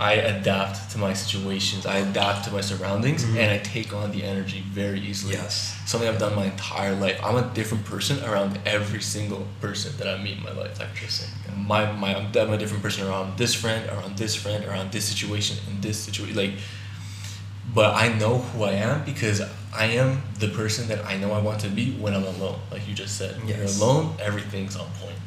I 0.00 0.14
adapt 0.14 0.90
to 0.92 0.98
my 0.98 1.12
situations. 1.14 1.86
I 1.86 1.98
adapt 2.08 2.44
to 2.46 2.50
my 2.56 2.62
surroundings, 2.70 3.20
Mhm. 3.24 3.36
and 3.40 3.48
I 3.56 3.58
take 3.58 3.90
on 4.00 4.10
the 4.16 4.22
energy 4.32 4.60
very 4.80 5.00
easily. 5.10 5.34
Yes. 5.34 5.76
Something 5.86 6.08
I've 6.10 6.18
done 6.26 6.34
my 6.42 6.46
entire 6.54 6.94
life. 7.04 7.16
I'm 7.26 7.36
a 7.44 7.46
different 7.58 7.84
person 7.92 8.16
around 8.28 8.50
every 8.76 9.02
single 9.14 9.42
person 9.60 9.90
that 9.98 10.08
I 10.12 10.16
meet 10.24 10.36
in 10.38 10.44
my 10.50 10.54
life. 10.62 10.74
Interesting. 10.80 11.28
my 11.74 11.82
my 12.04 12.10
I'm, 12.18 12.26
I'm 12.42 12.52
a 12.58 12.60
different 12.62 12.82
person 12.86 13.00
around 13.08 13.28
this 13.42 13.52
friend, 13.62 13.82
around 13.94 14.12
this 14.22 14.34
friend, 14.42 14.60
around 14.68 14.86
this 14.96 15.04
situation, 15.12 15.54
in 15.70 15.76
this 15.86 15.98
situation. 16.06 16.36
Like, 16.44 16.54
but 17.74 17.94
I 17.94 18.08
know 18.18 18.38
who 18.38 18.64
I 18.64 18.72
am 18.72 19.04
because 19.04 19.42
I 19.74 19.86
am 19.86 20.22
the 20.38 20.48
person 20.48 20.88
that 20.88 21.04
I 21.04 21.16
know 21.18 21.32
I 21.32 21.40
want 21.40 21.60
to 21.60 21.68
be 21.68 21.92
when 21.92 22.14
I'm 22.14 22.24
alone. 22.24 22.60
Like 22.70 22.86
you 22.88 22.94
just 22.94 23.16
said, 23.18 23.36
when 23.38 23.48
Yes. 23.48 23.58
you're 23.58 23.88
alone, 23.88 24.16
everything's 24.20 24.76
on 24.76 24.86
point. 25.00 25.18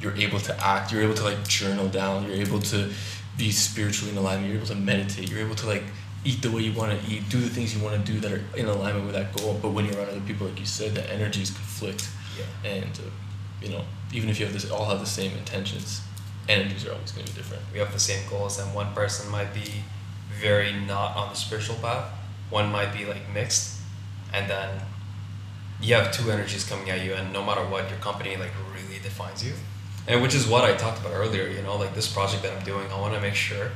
You're 0.00 0.16
able 0.16 0.40
to 0.40 0.66
act. 0.66 0.92
You're 0.92 1.02
able 1.02 1.14
to 1.14 1.24
like 1.24 1.46
journal 1.46 1.88
down. 1.88 2.24
You're 2.24 2.40
able 2.46 2.60
to 2.60 2.90
be 3.36 3.50
spiritually 3.50 4.12
in 4.12 4.18
alignment. 4.18 4.48
You're 4.48 4.58
able 4.58 4.68
to 4.68 4.74
meditate. 4.76 5.30
You're 5.30 5.40
able 5.40 5.56
to 5.56 5.66
like 5.66 5.82
eat 6.24 6.40
the 6.40 6.50
way 6.50 6.62
you 6.62 6.72
want 6.72 6.98
to 6.98 7.10
eat, 7.10 7.28
do 7.28 7.38
the 7.38 7.50
things 7.50 7.76
you 7.76 7.82
want 7.84 7.94
to 8.04 8.12
do 8.12 8.18
that 8.20 8.32
are 8.32 8.42
in 8.56 8.66
alignment 8.66 9.04
with 9.04 9.14
that 9.14 9.36
goal. 9.36 9.58
But 9.60 9.72
when 9.72 9.84
you're 9.84 9.96
around 9.98 10.08
other 10.08 10.20
people, 10.20 10.46
like 10.46 10.58
you 10.58 10.66
said, 10.66 10.94
the 10.94 11.04
energies 11.12 11.50
conflict 11.50 12.08
yeah 12.38 12.70
and 12.70 12.98
uh, 12.98 13.10
you 13.62 13.68
know 13.70 13.84
even 14.12 14.28
if 14.28 14.38
you 14.40 14.44
have 14.44 14.52
this 14.52 14.68
all 14.70 14.86
have 14.86 15.00
the 15.00 15.06
same 15.06 15.30
intentions 15.38 16.02
energies 16.48 16.84
are 16.86 16.92
always 16.92 17.12
going 17.12 17.24
to 17.24 17.32
be 17.32 17.36
different 17.38 17.62
we 17.72 17.78
have 17.78 17.92
the 17.92 17.98
same 17.98 18.20
goals 18.28 18.58
and 18.58 18.74
one 18.74 18.92
person 18.92 19.30
might 19.30 19.52
be 19.54 19.70
very 20.40 20.72
not 20.72 21.16
on 21.16 21.30
the 21.30 21.36
spiritual 21.36 21.76
path. 21.76 22.10
One 22.50 22.70
might 22.70 22.92
be 22.92 23.04
like 23.04 23.32
mixed 23.32 23.80
and 24.32 24.50
then 24.50 24.80
you 25.80 25.94
have 25.94 26.12
two 26.12 26.30
energies 26.30 26.64
coming 26.64 26.90
at 26.90 27.04
you 27.04 27.14
and 27.14 27.32
no 27.32 27.44
matter 27.44 27.62
what 27.62 27.88
your 27.88 27.98
company 27.98 28.36
like 28.36 28.50
really 28.74 29.00
defines 29.02 29.44
you. 29.44 29.52
And 30.06 30.20
which 30.20 30.34
is 30.34 30.46
what 30.46 30.64
i 30.64 30.74
talked 30.74 31.00
about 31.00 31.14
earlier 31.14 31.48
you 31.48 31.62
know 31.62 31.76
like 31.76 31.94
this 31.94 32.12
project 32.12 32.42
that 32.42 32.52
i'm 32.52 32.62
doing 32.62 32.86
i 32.92 33.00
want 33.00 33.14
to 33.14 33.20
make 33.20 33.34
sure 33.34 33.70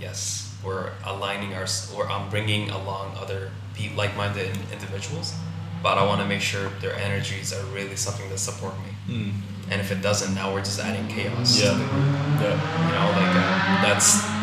yes 0.00 0.56
we're 0.64 0.92
aligning 1.04 1.52
our 1.52 1.66
or 1.94 2.08
i'm 2.08 2.30
bringing 2.30 2.70
along 2.70 3.14
other 3.18 3.50
like-minded 3.94 4.56
individuals 4.72 5.34
but 5.82 5.98
i 5.98 6.04
want 6.04 6.20
to 6.20 6.26
make 6.26 6.40
sure 6.40 6.70
their 6.80 6.94
energies 6.94 7.52
are 7.52 7.62
really 7.66 7.94
something 7.94 8.28
that 8.30 8.38
support 8.38 8.74
me. 8.78 9.14
Mm. 9.14 9.32
and 9.70 9.80
if 9.82 9.92
it 9.92 10.00
doesn't 10.00 10.34
now 10.34 10.52
we're 10.52 10.64
just 10.64 10.80
adding 10.80 11.06
chaos. 11.08 11.60
Yeah. 11.60 11.72
To 11.72 11.78
the 11.78 11.84
group 11.84 12.06
yeah. 12.40 12.86
You 12.86 12.92
know 12.96 13.06
like 13.20 13.34
um, 13.36 13.82
that's 13.84 14.37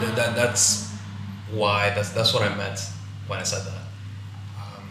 that, 0.00 0.16
that 0.16 0.36
that's 0.36 0.92
why 1.52 1.90
that's 1.90 2.10
that's 2.10 2.32
what 2.34 2.42
I 2.42 2.54
meant 2.56 2.80
when 3.26 3.38
I 3.38 3.42
said 3.42 3.64
that. 3.66 3.82
Um, 4.58 4.84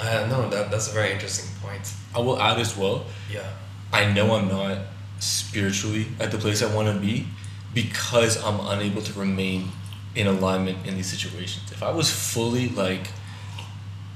I 0.00 0.28
no 0.28 0.48
that 0.50 0.70
that's 0.70 0.90
a 0.90 0.94
very 0.94 1.12
interesting 1.12 1.48
point. 1.60 1.92
I 2.14 2.20
will 2.20 2.40
add 2.40 2.58
as 2.58 2.76
well 2.76 3.04
yeah. 3.30 3.52
I 3.92 4.12
know 4.12 4.34
i'm 4.34 4.48
not 4.48 4.78
spiritually 5.18 6.06
at 6.20 6.30
the 6.30 6.38
place 6.38 6.62
i 6.62 6.74
want 6.74 6.88
to 6.88 7.00
be 7.00 7.26
because 7.72 8.42
i'm 8.44 8.60
unable 8.60 9.02
to 9.02 9.12
remain 9.18 9.70
in 10.14 10.26
alignment 10.26 10.86
in 10.86 10.94
these 10.96 11.06
situations. 11.10 11.70
If 11.72 11.82
i 11.82 11.90
was 11.90 12.10
fully 12.10 12.68
like 12.68 13.08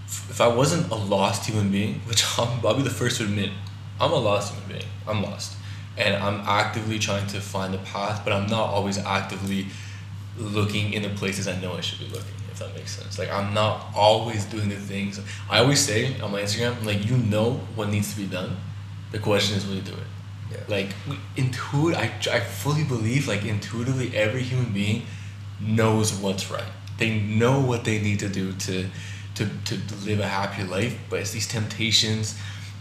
if 0.07 0.41
i 0.41 0.49
wasn't 0.49 0.91
a 0.91 0.95
lost 0.95 1.47
human 1.47 1.71
being 1.71 1.95
which 2.07 2.25
I'm, 2.39 2.65
i'll 2.65 2.75
be 2.75 2.83
the 2.83 2.91
first 2.91 3.19
to 3.19 3.25
admit 3.25 3.51
i'm 4.01 4.13
a 4.13 4.17
lost 4.17 4.55
human 4.55 4.69
being. 4.69 4.91
I'm 5.07 5.23
lost. 5.23 5.57
And 5.97 6.15
i'm 6.23 6.41
actively 6.47 6.99
trying 6.99 7.27
to 7.29 7.41
find 7.41 7.75
a 7.75 7.79
path 7.79 8.23
but 8.25 8.33
i'm 8.33 8.49
not 8.49 8.71
always 8.71 8.99
actively 8.99 9.67
looking 10.41 10.93
in 10.93 11.03
the 11.03 11.09
places 11.11 11.47
i 11.47 11.61
know 11.61 11.75
i 11.75 11.81
should 11.81 11.99
be 11.99 12.07
looking 12.07 12.35
if 12.51 12.59
that 12.59 12.75
makes 12.75 12.97
sense. 12.97 13.19
Like 13.19 13.31
i'm 13.31 13.55
not 13.55 13.87
always 13.95 14.45
doing 14.45 14.69
the 14.69 14.77
things. 14.77 15.21
I 15.49 15.59
always 15.59 15.81
say 15.81 16.21
on 16.21 16.33
my 16.33 16.43
instagram 16.43 16.85
like 16.85 17.07
you 17.09 17.17
know 17.17 17.61
what 17.75 17.89
needs 17.89 18.13
to 18.15 18.21
be 18.21 18.27
done. 18.27 18.57
The 19.13 19.19
question 19.19 19.57
is 19.57 19.67
will 19.67 19.77
you 19.77 19.83
do 19.83 19.93
it? 19.93 19.99
Yeah. 20.53 20.59
Like 20.69 20.89
we 21.09 21.17
intuit 21.37 21.95
I, 21.95 22.13
I 22.35 22.41
fully 22.41 22.85
believe 22.85 23.29
like 23.29 23.45
intuitively 23.45 24.17
every 24.17 24.43
human 24.43 24.73
being 24.73 25.07
knows 25.61 26.13
what's 26.15 26.51
right. 26.51 26.73
They 26.99 27.21
know 27.21 27.61
what 27.61 27.85
they 27.85 28.01
need 28.01 28.19
to 28.21 28.29
do 28.29 28.53
to 28.53 28.87
to 29.37 29.49
to, 29.65 29.87
to 29.87 29.95
live 30.05 30.21
a 30.21 30.29
happy 30.29 30.65
life, 30.65 30.99
but 31.09 31.21
it's 31.21 31.33
these 31.33 31.47
temptations, 31.47 32.39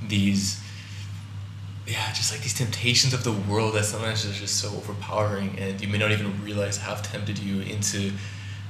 these 0.07 0.61
yeah, 1.89 2.13
just 2.13 2.31
like 2.31 2.41
these 2.41 2.53
temptations 2.53 3.13
of 3.13 3.23
the 3.23 3.31
world 3.31 3.73
that 3.73 3.85
sometimes 3.85 4.23
is 4.25 4.39
just 4.39 4.57
so 4.57 4.69
overpowering, 4.69 5.57
and 5.57 5.81
you 5.81 5.87
may 5.87 5.97
not 5.97 6.11
even 6.11 6.43
realize 6.43 6.77
have 6.77 7.01
tempted 7.01 7.39
you 7.39 7.61
into 7.61 8.11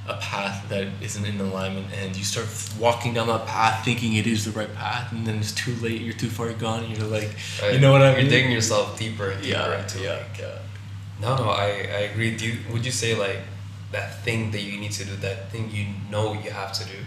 a 0.08 0.16
path 0.16 0.68
that 0.70 0.88
isn't 1.02 1.26
in 1.26 1.40
alignment, 1.40 1.88
and 1.94 2.16
you 2.16 2.24
start 2.24 2.48
walking 2.80 3.14
down 3.14 3.28
that 3.28 3.46
path 3.46 3.84
thinking 3.84 4.16
it 4.16 4.26
is 4.26 4.46
the 4.46 4.52
right 4.52 4.74
path, 4.74 5.12
and 5.12 5.28
then 5.28 5.38
it's 5.38 5.52
too 5.54 5.76
late, 5.76 6.02
you're 6.02 6.14
too 6.14 6.30
far 6.30 6.52
gone, 6.54 6.84
and 6.84 6.98
you're 6.98 7.08
like, 7.08 7.30
Right? 7.62 7.74
you 7.74 7.80
know 7.80 7.92
what 7.92 8.02
I 8.02 8.18
You're 8.18 8.30
digging 8.30 8.52
yourself 8.52 8.98
deeper 8.98 9.30
and 9.32 9.42
deeper 9.44 9.58
yeah, 9.58 9.82
into 9.82 10.02
yeah, 10.02 10.14
like 10.14 10.40
yeah. 10.40 10.58
No, 11.22 11.36
no, 11.36 11.50
I, 11.50 11.66
I 11.68 12.02
agree. 12.12 12.38
Do 12.38 12.46
you, 12.48 12.60
would 12.72 12.86
you 12.86 12.92
say 12.92 13.16
like 13.16 13.40
that 13.92 14.24
thing 14.24 14.52
that 14.52 14.62
you 14.62 14.80
need 14.80 14.94
to 14.94 15.04
do, 15.04 15.16
that 15.18 15.52
thing 15.52 15.70
you 15.72 15.88
know 16.10 16.34
you 16.34 16.52
have 16.52 16.72
to 16.74 16.86
do? 16.86 17.00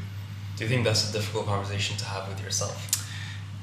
Do 0.56 0.64
you 0.64 0.68
think 0.68 0.84
that's 0.84 1.08
a 1.08 1.12
difficult 1.12 1.46
conversation 1.46 1.96
to 1.96 2.04
have 2.04 2.28
with 2.28 2.42
yourself? 2.42 3.01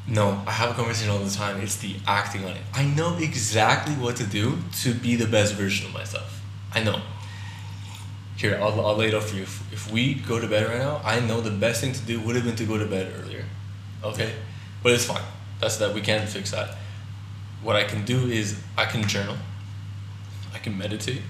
No, 0.09 0.41
I 0.47 0.51
have 0.51 0.71
a 0.71 0.73
conversation 0.73 1.11
all 1.11 1.19
the 1.19 1.29
time. 1.29 1.61
It's 1.61 1.77
the 1.77 1.95
acting 2.07 2.43
on 2.43 2.51
it. 2.51 2.61
I 2.73 2.83
know 2.83 3.17
exactly 3.17 3.93
what 3.93 4.15
to 4.15 4.23
do 4.23 4.57
to 4.81 4.93
be 4.93 5.15
the 5.15 5.27
best 5.27 5.53
version 5.53 5.85
of 5.85 5.93
myself. 5.93 6.41
I 6.73 6.83
know. 6.83 7.01
Here, 8.35 8.57
I'll, 8.59 8.83
I'll 8.83 8.95
lay 8.95 9.09
it 9.09 9.13
out 9.13 9.23
for 9.23 9.35
you. 9.35 9.43
If, 9.43 9.73
if 9.73 9.91
we 9.91 10.15
go 10.15 10.39
to 10.39 10.47
bed 10.47 10.67
right 10.67 10.79
now, 10.79 11.01
I 11.03 11.19
know 11.19 11.41
the 11.41 11.51
best 11.51 11.81
thing 11.81 11.93
to 11.93 12.01
do 12.01 12.19
would 12.21 12.35
have 12.35 12.45
been 12.45 12.55
to 12.55 12.65
go 12.65 12.77
to 12.77 12.85
bed 12.85 13.13
earlier. 13.21 13.45
Okay? 14.03 14.33
But 14.81 14.93
it's 14.93 15.05
fine. 15.05 15.21
That's 15.59 15.77
that. 15.77 15.93
We 15.93 16.01
can't 16.01 16.27
fix 16.27 16.51
that. 16.51 16.75
What 17.61 17.75
I 17.75 17.83
can 17.83 18.03
do 18.05 18.27
is 18.29 18.59
I 18.77 18.85
can 18.85 19.07
journal. 19.07 19.37
I 20.53 20.57
can 20.57 20.77
meditate. 20.77 21.21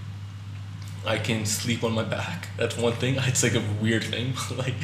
I 1.06 1.18
can 1.18 1.46
sleep 1.46 1.84
on 1.84 1.94
my 1.94 2.04
back. 2.04 2.50
That's 2.58 2.78
one 2.78 2.94
thing. 2.94 3.16
It's 3.28 3.44
like 3.44 3.56
a 3.56 3.64
weird 3.82 4.04
thing. 4.04 4.34
like 4.58 4.76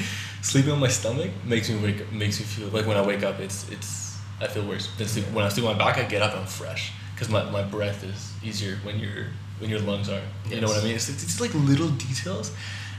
sleeping 0.41 0.71
on 0.71 0.79
my 0.79 0.87
stomach 0.87 1.31
makes 1.43 1.69
me 1.69 1.77
wake. 1.79 2.11
Makes 2.11 2.39
me 2.39 2.45
feel 2.45 2.69
like 2.69 2.85
when 2.87 2.97
I 2.97 3.05
wake 3.05 3.23
up, 3.23 3.39
it's 3.39 3.69
it's. 3.69 4.17
I 4.39 4.47
feel 4.47 4.65
worse. 4.67 4.89
Then 4.97 5.07
sleep, 5.07 5.25
when 5.31 5.45
I 5.45 5.49
sleep 5.49 5.65
on 5.65 5.77
my 5.77 5.83
back, 5.85 5.97
I 5.97 6.03
get 6.03 6.21
up. 6.21 6.35
I'm 6.35 6.45
fresh 6.45 6.91
because 7.13 7.29
my, 7.29 7.49
my 7.49 7.63
breath 7.63 8.03
is 8.03 8.33
easier 8.43 8.75
when 8.83 8.99
your 8.99 9.27
when 9.59 9.69
your 9.69 9.79
lungs 9.79 10.09
are. 10.09 10.21
You 10.49 10.61
know 10.61 10.67
what 10.67 10.81
I 10.81 10.83
mean? 10.83 10.95
It's, 10.95 11.09
it's 11.09 11.39
like 11.39 11.53
little 11.53 11.89
details 11.89 12.51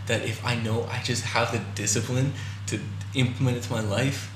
that 0.06 0.23
if 0.23 0.44
I 0.44 0.54
know 0.56 0.85
I 0.85 1.02
just 1.02 1.25
have 1.25 1.52
the 1.52 1.61
discipline 1.75 2.32
to 2.68 2.80
implement 3.14 3.58
it 3.58 3.62
to 3.64 3.73
my 3.73 3.80
life. 3.80 4.32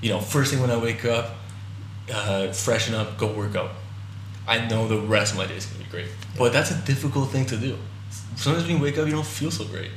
You 0.00 0.10
know, 0.10 0.20
first 0.20 0.52
thing 0.52 0.60
when 0.60 0.70
I 0.70 0.76
wake 0.76 1.04
up, 1.04 1.36
uh, 2.12 2.52
freshen 2.52 2.94
up, 2.94 3.16
go 3.16 3.32
work 3.32 3.56
out. 3.56 3.70
I 4.46 4.66
know 4.66 4.86
the 4.86 4.98
rest 4.98 5.32
of 5.32 5.38
my 5.38 5.46
day 5.46 5.56
is 5.56 5.66
gonna 5.66 5.84
be 5.84 5.90
great. 5.90 6.08
But 6.38 6.52
that's 6.52 6.70
a 6.70 6.78
difficult 6.82 7.30
thing 7.30 7.46
to 7.46 7.56
do. 7.56 7.78
Sometimes 8.36 8.66
when 8.66 8.76
you 8.76 8.82
wake 8.82 8.98
up, 8.98 9.06
you 9.06 9.12
don't 9.12 9.26
feel 9.26 9.50
so 9.50 9.64
great. 9.64 9.90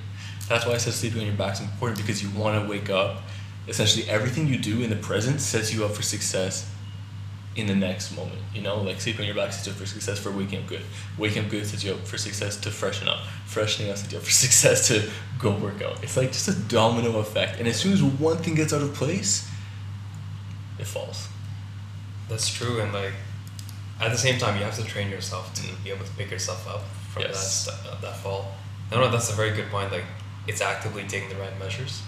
That's 0.47 0.65
why 0.65 0.73
I 0.73 0.77
said 0.77 0.93
sleeping 0.93 1.19
on 1.21 1.25
your 1.25 1.35
back 1.35 1.53
is 1.53 1.61
important 1.61 1.97
because 1.97 2.23
you 2.23 2.29
want 2.39 2.61
to 2.61 2.69
wake 2.69 2.89
up. 2.89 3.21
Essentially, 3.67 4.09
everything 4.09 4.47
you 4.47 4.57
do 4.57 4.81
in 4.81 4.89
the 4.89 4.95
present 4.95 5.41
sets 5.41 5.73
you 5.73 5.83
up 5.83 5.91
for 5.91 6.01
success 6.01 6.71
in 7.57 7.67
the 7.67 7.75
next 7.75 8.15
moment. 8.15 8.39
You 8.53 8.61
know, 8.61 8.79
like 8.79 9.01
sleeping 9.01 9.21
on 9.21 9.27
your 9.27 9.35
back 9.35 9.51
sets 9.51 9.67
you 9.67 9.73
up 9.73 9.79
for 9.79 9.85
success 9.85 10.19
for 10.19 10.31
waking 10.31 10.59
up 10.59 10.67
good. 10.67 10.81
Waking 11.17 11.45
up 11.45 11.51
good 11.51 11.65
sets 11.65 11.83
you 11.83 11.93
up 11.93 11.99
for 12.07 12.17
success 12.17 12.55
to 12.57 12.71
freshen 12.71 13.09
up. 13.09 13.19
Freshening 13.45 13.91
up 13.91 13.97
sets 13.97 14.11
you 14.13 14.19
up 14.19 14.23
for 14.23 14.31
success 14.45 14.87
to 14.87 15.09
go 15.39 15.51
work 15.57 15.81
out. 15.81 16.01
It's 16.03 16.15
like 16.15 16.31
just 16.31 16.47
a 16.47 16.53
domino 16.53 17.19
effect. 17.19 17.59
And 17.59 17.67
as 17.67 17.77
soon 17.77 17.93
as 17.93 18.01
one 18.01 18.37
thing 18.37 18.55
gets 18.55 18.71
out 18.71 18.81
of 18.81 18.93
place, 18.93 19.49
it 20.79 20.87
falls. 20.87 21.27
That's 22.29 22.49
true, 22.49 22.79
and 22.81 22.93
like 22.93 23.13
at 23.99 24.11
the 24.11 24.17
same 24.17 24.37
time, 24.37 24.57
you 24.57 24.63
have 24.63 24.75
to 24.75 24.83
train 24.83 25.09
yourself 25.09 25.53
to 25.55 25.63
be 25.83 25.89
able 25.89 26.05
to 26.05 26.11
pick 26.13 26.29
yourself 26.29 26.67
up 26.67 26.83
from 27.21 27.31
Yes. 27.31 27.65
that 27.65 27.73
st- 27.75 28.01
that 28.01 28.15
fall. 28.17 28.53
No, 28.91 29.01
no, 29.01 29.09
that's 29.09 29.29
a 29.31 29.35
very 29.35 29.51
good 29.51 29.69
point. 29.69 29.91
Like 29.91 30.05
it's 30.47 30.61
actively 30.61 31.03
taking 31.03 31.29
the 31.29 31.35
right 31.35 31.57
measures 31.59 32.01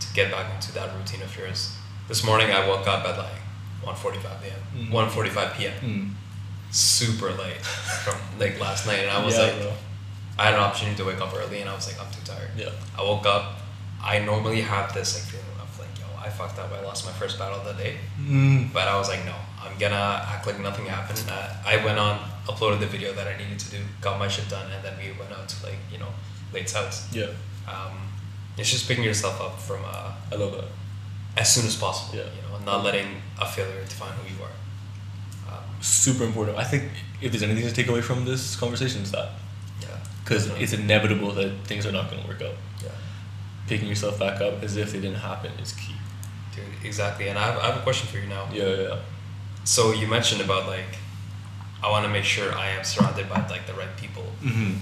to 0.00 0.06
get 0.14 0.30
back 0.30 0.52
into 0.54 0.72
that 0.72 0.94
routine 0.96 1.22
of 1.22 1.36
yours. 1.38 1.74
This 2.08 2.24
morning, 2.24 2.50
I 2.50 2.66
woke 2.68 2.86
up 2.86 3.04
at 3.04 3.16
like 3.18 3.40
1:45 3.82 4.42
a.m. 4.42 4.88
Mm. 4.90 4.90
1:45 4.90 5.56
p.m. 5.56 5.72
Mm. 5.82 6.10
Super 6.70 7.30
late 7.32 7.60
from 8.04 8.16
like 8.38 8.58
last 8.60 8.86
night, 8.86 9.00
and 9.00 9.10
I 9.10 9.24
was 9.24 9.36
Yeah, 9.36 9.44
like, 9.44 9.58
bro. 9.60 9.72
I 10.38 10.44
had 10.46 10.54
an 10.54 10.60
opportunity 10.60 10.96
to 10.98 11.04
wake 11.04 11.20
up 11.20 11.32
early, 11.34 11.60
and 11.60 11.70
I 11.70 11.74
was 11.74 11.86
like, 11.86 11.98
I'm 12.04 12.10
too 12.12 12.20
tired. 12.24 12.50
Yeah. 12.56 12.70
I 12.98 13.02
woke 13.02 13.24
up. 13.24 13.60
I 14.02 14.18
normally 14.18 14.60
have 14.60 14.92
this 14.92 15.14
like 15.14 15.24
feeling 15.32 15.58
of 15.60 15.78
like, 15.80 15.88
yo, 15.98 16.04
I 16.20 16.28
fucked 16.28 16.58
up. 16.58 16.70
I 16.72 16.82
lost 16.84 17.06
my 17.06 17.12
first 17.12 17.38
battle 17.38 17.58
of 17.60 17.64
the 17.64 17.82
day. 17.82 17.96
Mm. 18.20 18.72
But 18.72 18.88
I 18.88 18.98
was 18.98 19.08
like, 19.08 19.24
no, 19.24 19.34
I'm 19.66 19.78
gonna 19.78 20.24
act 20.28 20.46
like 20.46 20.60
nothing 20.60 20.86
happened. 20.86 21.22
Uh, 21.28 21.48
I 21.64 21.84
went 21.84 21.98
on, 21.98 22.18
uploaded 22.46 22.80
the 22.80 22.86
video 22.86 23.12
that 23.12 23.26
I 23.26 23.36
needed 23.36 23.58
to 23.58 23.70
do, 23.70 23.78
got 24.00 24.18
my 24.18 24.28
shit 24.28 24.48
done, 24.48 24.70
and 24.70 24.84
then 24.84 24.94
we 24.98 25.12
went 25.18 25.32
out 25.32 25.48
to 25.48 25.66
like 25.66 25.78
you 25.92 25.98
know 25.98 26.08
late 26.52 26.70
house. 26.70 27.12
Yeah. 27.12 27.26
Um, 27.68 27.98
it's 28.56 28.70
just 28.70 28.88
picking 28.88 29.04
yourself 29.04 29.40
up 29.40 29.58
from 29.58 29.80
uh, 29.84 30.12
I 30.32 30.34
love 30.36 30.52
that. 30.52 30.68
as 31.36 31.52
soon 31.54 31.66
as 31.66 31.76
possible. 31.76 32.16
Yeah. 32.18 32.24
You 32.24 32.42
know, 32.42 32.64
not 32.64 32.84
letting 32.84 33.08
a 33.40 33.46
failure 33.46 33.82
define 33.84 34.12
who 34.18 34.34
you 34.34 34.42
are. 34.42 35.52
Um, 35.52 35.64
super 35.80 36.24
important. 36.24 36.56
I 36.58 36.64
think 36.64 36.84
if 37.20 37.32
there's 37.32 37.42
anything 37.42 37.66
to 37.68 37.74
take 37.74 37.88
away 37.88 38.00
from 38.00 38.24
this 38.24 38.56
conversation, 38.56 39.02
it's 39.02 39.10
that. 39.10 39.30
yeah. 39.82 39.88
Because 40.24 40.46
it's 40.58 40.72
inevitable 40.72 41.32
that 41.32 41.50
things 41.64 41.84
are 41.86 41.92
not 41.92 42.10
going 42.10 42.22
to 42.22 42.28
work 42.28 42.40
out. 42.42 42.54
Yeah. 42.82 42.88
Picking 43.68 43.88
yourself 43.88 44.18
back 44.18 44.40
up 44.40 44.62
as 44.62 44.76
if 44.76 44.92
they 44.92 45.00
didn't 45.00 45.18
happen 45.20 45.52
is 45.60 45.72
key. 45.72 45.94
Dude, 46.54 46.64
exactly. 46.84 47.28
And 47.28 47.38
I 47.38 47.42
have, 47.52 47.58
I 47.58 47.66
have 47.66 47.76
a 47.76 47.82
question 47.82 48.08
for 48.08 48.18
you 48.18 48.26
now. 48.28 48.48
Yeah, 48.52 48.74
yeah. 48.74 48.96
So 49.66 49.92
you 49.92 50.06
mentioned 50.06 50.40
about 50.40 50.68
like, 50.68 50.96
I 51.82 51.90
want 51.90 52.04
to 52.04 52.10
make 52.10 52.24
sure 52.24 52.54
I 52.54 52.68
am 52.68 52.84
surrounded 52.84 53.28
by 53.28 53.46
like 53.48 53.66
the 53.66 53.74
right 53.74 53.94
people. 53.96 54.24
Mm-hmm. 54.42 54.78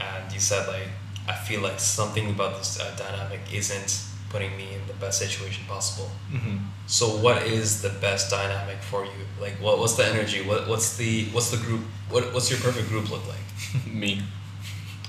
and 0.00 0.32
you 0.32 0.40
said 0.40 0.66
like 0.68 0.88
I 1.28 1.34
feel 1.34 1.60
like 1.60 1.80
something 1.80 2.30
about 2.30 2.58
this 2.58 2.78
uh, 2.80 2.94
dynamic 2.96 3.40
isn't 3.52 4.04
putting 4.30 4.56
me 4.56 4.74
in 4.74 4.86
the 4.86 4.94
best 4.94 5.18
situation 5.18 5.64
possible. 5.66 6.10
Mm-hmm. 6.32 6.58
So 6.86 7.06
what 7.06 7.42
is 7.44 7.82
the 7.82 7.88
best 7.88 8.30
dynamic 8.30 8.78
for 8.78 9.04
you? 9.04 9.22
Like 9.40 9.54
what 9.60 9.78
what's 9.78 9.94
the 9.94 10.06
energy? 10.06 10.42
What 10.42 10.68
what's 10.68 10.96
the 10.96 11.26
what's 11.26 11.50
the 11.50 11.58
group? 11.58 11.82
What 12.10 12.32
what's 12.34 12.50
your 12.50 12.60
perfect 12.60 12.88
group 12.88 13.10
look 13.10 13.26
like? 13.28 13.86
Me. 13.92 14.22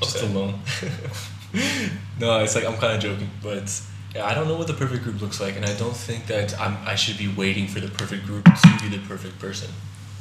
Just 0.02 0.22
alone. 0.22 0.60
no, 2.20 2.40
it's 2.44 2.54
like 2.56 2.66
I'm 2.66 2.78
kind 2.78 2.94
of 2.94 3.02
joking, 3.02 3.32
but 3.42 3.68
I 4.16 4.34
don't 4.34 4.48
know 4.48 4.58
what 4.58 4.68
the 4.68 4.74
perfect 4.74 5.04
group 5.04 5.22
looks 5.22 5.40
like, 5.40 5.56
and 5.56 5.66
I 5.66 5.76
don't 5.76 5.96
think 5.96 6.28
that 6.28 6.60
I'm, 6.60 6.78
I 6.86 6.96
should 6.96 7.18
be 7.18 7.28
waiting 7.28 7.68
for 7.68 7.80
the 7.80 7.90
perfect 7.90 8.26
group 8.26 8.46
to 8.46 8.80
be 8.82 8.96
the 8.96 9.06
perfect 9.06 9.38
person, 9.38 9.70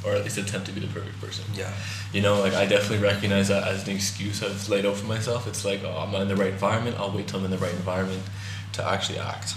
or 0.05 0.13
at 0.13 0.23
least 0.23 0.37
attempt 0.37 0.67
to 0.67 0.73
be 0.73 0.81
the 0.81 0.87
perfect 0.87 1.19
person. 1.19 1.45
Yeah. 1.55 1.71
You 2.13 2.21
know, 2.21 2.39
like 2.39 2.53
I 2.53 2.65
definitely 2.65 3.05
recognize 3.05 3.47
that 3.47 3.67
as 3.67 3.87
an 3.87 3.95
excuse 3.95 4.43
I've 4.43 4.67
laid 4.69 4.85
out 4.85 4.97
for 4.97 5.05
myself. 5.05 5.47
It's 5.47 5.65
like, 5.65 5.83
oh, 5.83 5.97
I'm 5.97 6.11
not 6.11 6.21
in 6.21 6.27
the 6.27 6.35
right 6.35 6.51
environment. 6.51 6.97
I'll 6.99 7.11
wait 7.11 7.27
till 7.27 7.39
I'm 7.39 7.45
in 7.45 7.51
the 7.51 7.57
right 7.57 7.73
environment 7.73 8.21
to 8.73 8.85
actually 8.85 9.19
act. 9.19 9.55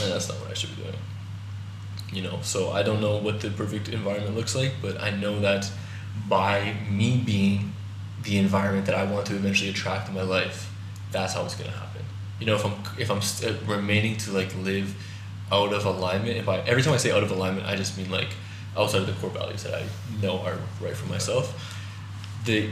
And 0.00 0.10
that's 0.10 0.28
not 0.28 0.38
what 0.40 0.50
I 0.50 0.54
should 0.54 0.74
be 0.76 0.82
doing. 0.82 0.96
You 2.12 2.22
know, 2.22 2.38
so 2.42 2.70
I 2.70 2.82
don't 2.82 3.00
know 3.00 3.16
what 3.18 3.40
the 3.40 3.50
perfect 3.50 3.88
environment 3.88 4.36
looks 4.36 4.54
like, 4.54 4.74
but 4.80 5.00
I 5.00 5.10
know 5.10 5.40
that 5.40 5.70
by 6.28 6.74
me 6.88 7.22
being 7.24 7.72
the 8.22 8.38
environment 8.38 8.86
that 8.86 8.94
I 8.94 9.04
want 9.04 9.26
to 9.26 9.34
eventually 9.34 9.70
attract 9.70 10.08
in 10.08 10.14
my 10.14 10.22
life, 10.22 10.72
that's 11.10 11.34
how 11.34 11.44
it's 11.44 11.54
gonna 11.54 11.70
happen. 11.70 11.85
You 12.40 12.46
know, 12.46 12.54
if 12.54 12.64
I'm 12.64 12.74
if 12.98 13.10
I'm 13.10 13.22
st- 13.22 13.52
uh, 13.52 13.64
remaining 13.66 14.16
to 14.18 14.32
like 14.32 14.54
live 14.56 14.94
out 15.50 15.72
of 15.72 15.84
alignment, 15.86 16.36
if 16.36 16.48
I 16.48 16.58
every 16.60 16.82
time 16.82 16.92
I 16.94 16.98
say 16.98 17.10
out 17.12 17.22
of 17.22 17.30
alignment, 17.30 17.66
I 17.66 17.76
just 17.76 17.96
mean 17.96 18.10
like 18.10 18.28
outside 18.76 19.00
of 19.02 19.06
the 19.06 19.12
core 19.14 19.30
values 19.30 19.62
that 19.62 19.74
I 19.74 19.84
know 20.20 20.38
are 20.40 20.58
right 20.80 20.94
for 20.96 21.06
myself. 21.08 21.44
The 22.44 22.68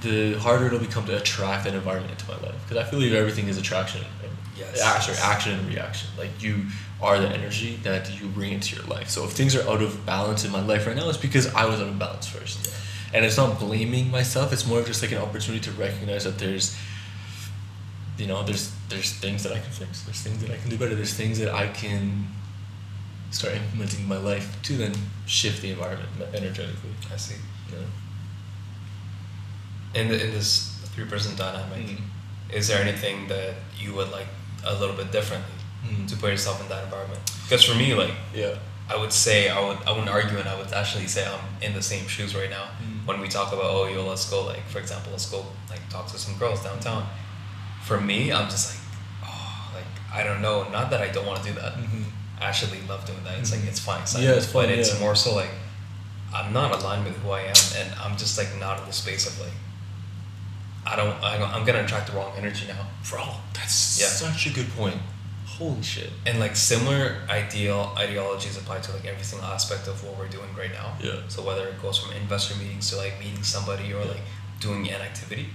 the 0.00 0.34
harder 0.38 0.66
it'll 0.66 0.78
become 0.78 1.04
to 1.06 1.16
attract 1.16 1.66
an 1.66 1.74
environment 1.74 2.12
into 2.12 2.26
my 2.30 2.38
life 2.48 2.54
because 2.68 2.86
I 2.86 2.88
believe 2.90 3.12
everything 3.14 3.48
is 3.48 3.58
attraction. 3.58 4.02
and- 4.22 4.32
Yes. 4.56 4.80
Action, 4.82 5.14
action 5.22 5.52
and 5.56 5.68
reaction. 5.68 6.08
Like 6.18 6.30
you 6.42 6.64
are 7.00 7.20
the 7.20 7.28
energy 7.28 7.78
that 7.84 8.10
you 8.20 8.26
bring 8.26 8.52
into 8.52 8.74
your 8.74 8.84
life. 8.86 9.08
So 9.08 9.22
if 9.24 9.30
things 9.30 9.54
are 9.54 9.62
out 9.70 9.82
of 9.82 10.04
balance 10.04 10.44
in 10.44 10.50
my 10.50 10.60
life 10.60 10.84
right 10.84 10.96
now, 10.96 11.08
it's 11.08 11.16
because 11.16 11.46
I 11.54 11.64
was 11.66 11.80
out 11.80 11.86
of 11.86 11.96
balance 11.96 12.26
first. 12.26 12.68
And 13.14 13.24
it's 13.24 13.36
not 13.36 13.60
blaming 13.60 14.10
myself. 14.10 14.52
It's 14.52 14.66
more 14.66 14.80
of 14.80 14.86
just 14.86 15.00
like 15.00 15.12
an 15.12 15.18
opportunity 15.18 15.62
to 15.62 15.70
recognize 15.72 16.24
that 16.24 16.38
there's, 16.40 16.76
you 18.18 18.26
know, 18.26 18.42
there's 18.42 18.72
there's 18.88 19.12
things 19.12 19.42
that 19.44 19.52
I 19.52 19.60
can 19.60 19.70
fix. 19.70 20.02
There's 20.02 20.20
things 20.20 20.38
that 20.42 20.50
I 20.50 20.56
can 20.56 20.70
do 20.70 20.76
better. 20.76 20.94
There's 20.94 21.14
things 21.14 21.38
that 21.38 21.54
I 21.54 21.68
can 21.68 22.26
start 23.30 23.54
implementing 23.54 24.00
in 24.00 24.08
my 24.08 24.16
life 24.18 24.46
to 24.64 24.76
then 24.76 24.94
shift 25.26 25.62
the 25.62 25.70
environment 25.70 26.08
energetically. 26.34 26.90
I 27.12 27.16
see. 27.16 27.36
You 27.70 27.76
know? 27.76 27.86
In 29.94 30.08
the, 30.08 30.22
in 30.24 30.32
this 30.32 30.74
three 30.94 31.04
person 31.04 31.36
dynamic, 31.36 31.86
Mm. 31.86 32.00
is 32.52 32.68
there 32.68 32.80
anything 32.82 33.28
that 33.28 33.54
you 33.78 33.94
would 33.94 34.10
like 34.10 34.26
a 34.64 34.74
little 34.74 34.96
bit 34.96 35.12
differently 35.12 35.54
Mm. 35.86 36.08
to 36.08 36.16
put 36.16 36.30
yourself 36.30 36.60
in 36.60 36.68
that 36.68 36.84
environment? 36.84 37.20
Because 37.44 37.64
for 37.64 37.74
me, 37.74 37.94
like 37.94 38.14
Yeah. 38.34 38.54
I 38.90 38.96
would 38.96 39.12
say 39.12 39.48
I 39.50 39.60
would 39.60 39.78
I 39.86 39.90
wouldn't 39.92 40.08
argue 40.08 40.38
and 40.38 40.48
I 40.48 40.56
would 40.58 40.72
actually 40.72 41.06
say 41.08 41.22
I'm 41.26 41.44
in 41.66 41.74
the 41.74 41.82
same 41.82 42.06
shoes 42.08 42.34
right 42.34 42.50
now 42.50 42.66
Mm. 42.82 43.06
when 43.06 43.20
we 43.20 43.28
talk 43.28 43.52
about 43.52 43.66
oh 43.76 43.86
yo 43.86 44.04
let's 44.06 44.26
go 44.30 44.42
like 44.52 44.64
for 44.68 44.78
example 44.78 45.12
let's 45.12 45.26
go 45.30 45.44
like 45.70 45.82
talk 45.90 46.06
to 46.12 46.18
some 46.18 46.34
girls 46.38 46.62
downtown. 46.64 47.06
For 47.82 48.00
me, 48.00 48.32
I'm 48.32 48.48
just 48.50 48.74
like 48.74 48.84
oh 49.24 49.70
like 49.74 49.86
I 50.14 50.22
don't 50.24 50.42
know. 50.42 50.68
Not 50.70 50.90
that 50.90 51.00
I 51.00 51.08
don't 51.08 51.26
want 51.26 51.42
to 51.42 51.48
do 51.52 51.54
that. 51.60 51.74
Mhm. 51.74 52.04
I 52.40 52.44
actually 52.46 52.80
love 52.88 53.04
doing 53.06 53.22
that. 53.24 53.38
It's 53.38 53.50
like 53.52 53.64
it's 53.64 53.80
fine. 53.80 54.02
It's 54.02 54.18
Yeah, 54.18 54.32
it's 54.32 54.46
but 54.46 54.66
fun, 54.66 54.70
it's 54.70 54.92
yeah. 54.94 55.00
more 55.00 55.14
so 55.16 55.34
like 55.34 55.50
I'm 56.34 56.52
not 56.52 56.72
aligned 56.78 57.04
with 57.04 57.16
who 57.18 57.30
I 57.30 57.42
am, 57.42 57.54
and 57.78 57.88
I'm 58.02 58.16
just 58.16 58.36
like 58.38 58.48
not 58.60 58.80
in 58.80 58.86
the 58.86 58.92
space 58.92 59.26
of 59.26 59.40
like 59.40 59.52
I 60.86 60.96
don't 60.96 61.14
I 61.22 61.38
don't, 61.38 61.50
I'm 61.50 61.64
gonna 61.64 61.82
attract 61.84 62.08
the 62.10 62.16
wrong 62.16 62.32
energy 62.36 62.66
now. 62.66 62.86
Bro, 63.08 63.24
that's 63.54 64.00
Yeah. 64.00 64.06
such 64.08 64.46
a 64.46 64.50
good 64.50 64.70
point. 64.76 65.00
Holy 65.46 65.82
shit. 65.82 66.12
and 66.24 66.38
like 66.38 66.54
similar 66.54 67.16
ideal 67.28 67.92
ideologies 67.98 68.56
apply 68.56 68.78
to 68.78 68.92
like 68.92 69.04
every 69.06 69.24
single 69.24 69.48
aspect 69.48 69.88
of 69.88 70.04
what 70.04 70.16
we're 70.16 70.28
doing 70.28 70.48
right 70.56 70.72
now. 70.72 70.92
Yeah. 71.02 71.16
So 71.28 71.42
whether 71.42 71.66
it 71.66 71.82
goes 71.82 71.98
from 71.98 72.12
investor 72.12 72.54
meetings 72.56 72.90
to 72.90 72.96
like 72.96 73.18
meeting 73.18 73.42
somebody 73.42 73.92
or 73.92 74.02
Yeah. 74.04 74.12
like 74.12 74.22
doing 74.60 74.88
an 74.88 75.00
activity, 75.00 75.48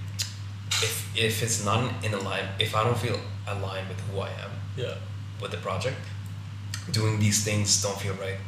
if 0.84 0.90
if 1.26 1.42
it's 1.42 1.64
not 1.64 1.80
in 2.04 2.12
align, 2.20 2.44
if 2.58 2.70
I 2.78 2.80
don't 2.86 2.98
feel 3.06 3.18
aligned 3.46 3.88
with 3.88 4.00
who 4.06 4.14
I 4.28 4.30
am 4.44 4.52
Yeah. 4.76 4.94
with 5.40 5.50
the 5.50 5.58
project, 5.68 5.96
doing 6.98 7.18
these 7.24 7.38
things 7.44 7.68
don't 7.82 7.98
feel 8.04 8.14
right, 8.26 8.38